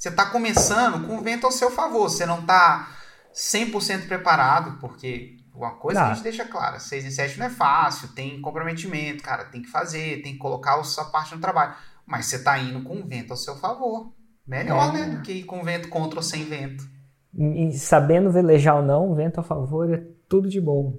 [0.03, 2.11] Você está começando com o vento ao seu favor.
[2.11, 2.89] Você não está
[3.33, 6.07] 100% preparado, porque uma coisa não.
[6.07, 9.63] que a gente deixa clara, 6 e 7 não é fácil, tem comprometimento, cara, tem
[9.63, 11.77] que fazer, tem que colocar a sua parte no trabalho.
[12.05, 14.13] Mas você está indo com o vento ao seu favor.
[14.45, 15.07] Melhor, é.
[15.07, 15.15] né?
[15.15, 16.85] Do que ir com vento contra ou sem vento.
[17.33, 20.99] E sabendo velejar ou não, vento a favor é tudo de bom.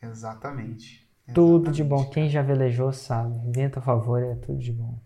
[0.00, 1.10] Exatamente.
[1.34, 1.76] Tudo Exatamente.
[1.76, 2.04] de bom.
[2.08, 3.36] Quem já velejou sabe.
[3.50, 4.96] Vento a favor é tudo de bom.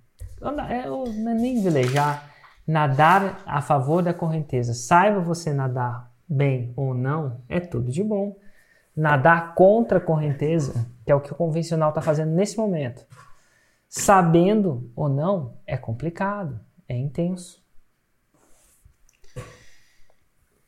[0.69, 2.31] É, não é nem velejar.
[2.67, 4.75] Nadar a favor da correnteza.
[4.75, 8.37] Saiba você nadar bem ou não, é tudo de bom.
[8.97, 13.07] Nadar contra a correnteza, que é o que o convencional está fazendo nesse momento,
[13.89, 17.63] sabendo ou não, é complicado, é intenso.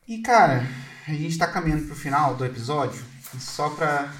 [0.07, 0.61] E cara,
[1.07, 3.03] a gente está caminhando para o final do episódio,
[3.39, 4.11] só para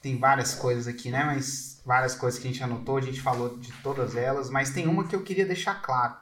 [0.00, 1.24] tem várias coisas aqui, né?
[1.24, 4.86] Mas várias coisas que a gente anotou, a gente falou de todas elas, mas tem
[4.86, 6.14] uma que eu queria deixar claro.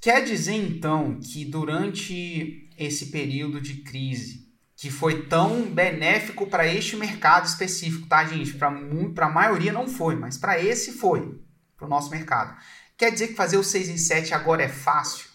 [0.00, 6.96] Quer dizer então que durante esse período de crise, que foi tão benéfico para este
[6.96, 8.54] mercado específico, tá, gente?
[8.54, 11.38] Para a maioria não foi, mas para esse foi,
[11.76, 12.56] para o nosso mercado.
[12.96, 15.28] Quer dizer que fazer o 6 em 7 agora é fácil?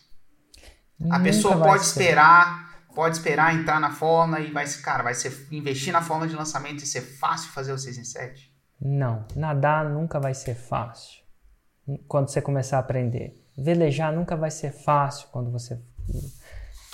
[1.11, 5.93] A pessoa pode esperar, pode esperar entrar na fórmula e vai, cara, vai ser investir
[5.93, 8.51] na fórmula de lançamento e ser fácil fazer o 6 em 7?
[8.81, 11.21] Não, nadar nunca vai ser fácil
[12.07, 13.44] quando você começar a aprender.
[13.57, 15.79] Velejar nunca vai ser fácil quando você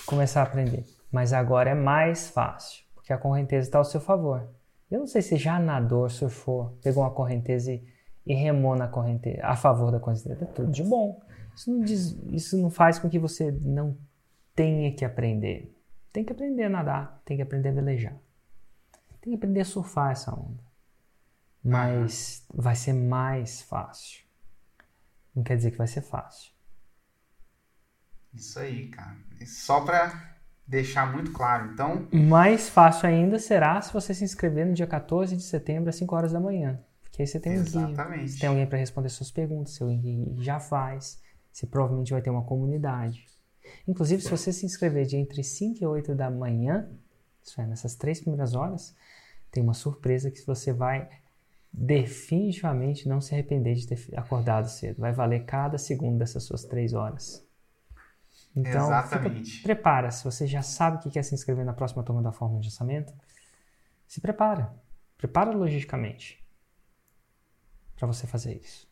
[0.05, 0.85] começar a aprender.
[1.11, 4.47] Mas agora é mais fácil, porque a correnteza está ao seu favor.
[4.89, 7.83] Eu não sei se já nadou, surfou, pegou uma correnteza e,
[8.25, 10.37] e remou na correnteza, a favor da correnteza.
[10.41, 11.21] É tudo de bom.
[11.55, 13.97] Isso não, diz, isso não faz com que você não
[14.55, 15.75] tenha que aprender.
[16.11, 18.17] Tem que aprender a nadar, tem que aprender a velejar.
[19.21, 20.63] Tem que aprender a surfar essa onda.
[21.63, 24.25] Mas vai ser mais fácil.
[25.33, 26.50] Não quer dizer que vai ser fácil.
[28.33, 29.17] Isso aí, cara.
[29.45, 31.71] Só para deixar muito claro.
[31.73, 35.95] Então, mais fácil ainda será se você se inscrever no dia 14 de setembro às
[35.97, 36.79] 5 horas da manhã.
[37.03, 38.23] Porque aí você tem Exatamente.
[38.23, 41.21] Um você tem alguém para responder suas perguntas, se alguém já faz,
[41.51, 43.25] você provavelmente vai ter uma comunidade.
[43.87, 46.89] Inclusive, se você se inscrever de entre 5 e 8 da manhã,
[47.43, 48.95] isso é, nessas três primeiras horas,
[49.51, 51.09] tem uma surpresa que você vai
[51.73, 54.99] definitivamente não se arrepender de ter acordado cedo.
[54.99, 57.45] Vai valer cada segundo dessas suas três horas.
[58.55, 60.11] Então, Fica, prepara.
[60.11, 63.13] Se você já sabe que quer se inscrever na próxima turma da Fórmula de Lançamento,
[64.07, 64.73] Se prepara.
[65.17, 66.43] Prepara logisticamente
[67.95, 68.91] para você fazer isso.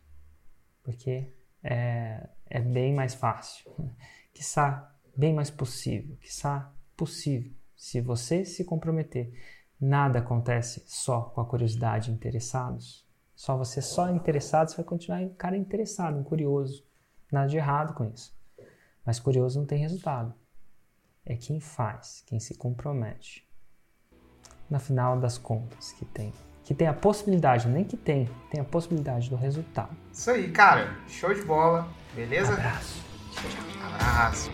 [0.81, 3.69] Porque é, é bem mais fácil.
[4.33, 6.15] Quiçá bem mais possível.
[6.17, 7.51] Quiçá possível.
[7.75, 9.33] Se você se comprometer.
[9.81, 13.07] Nada acontece só com a curiosidade interessados.
[13.33, 16.85] Só você só interessado, você vai continuar um cara interessado, um curioso.
[17.31, 18.37] Nada de errado com isso.
[19.09, 20.35] Mas curioso não tem resultado.
[21.25, 23.43] É quem faz, quem se compromete.
[24.69, 26.31] Na final das contas, que tem.
[26.63, 29.97] Que tem a possibilidade, nem que tem, tem a possibilidade do resultado.
[30.13, 30.95] Isso aí, cara.
[31.07, 31.91] Show de bola.
[32.13, 32.53] Beleza?
[32.53, 33.03] Abraço.
[33.81, 34.51] Abraço.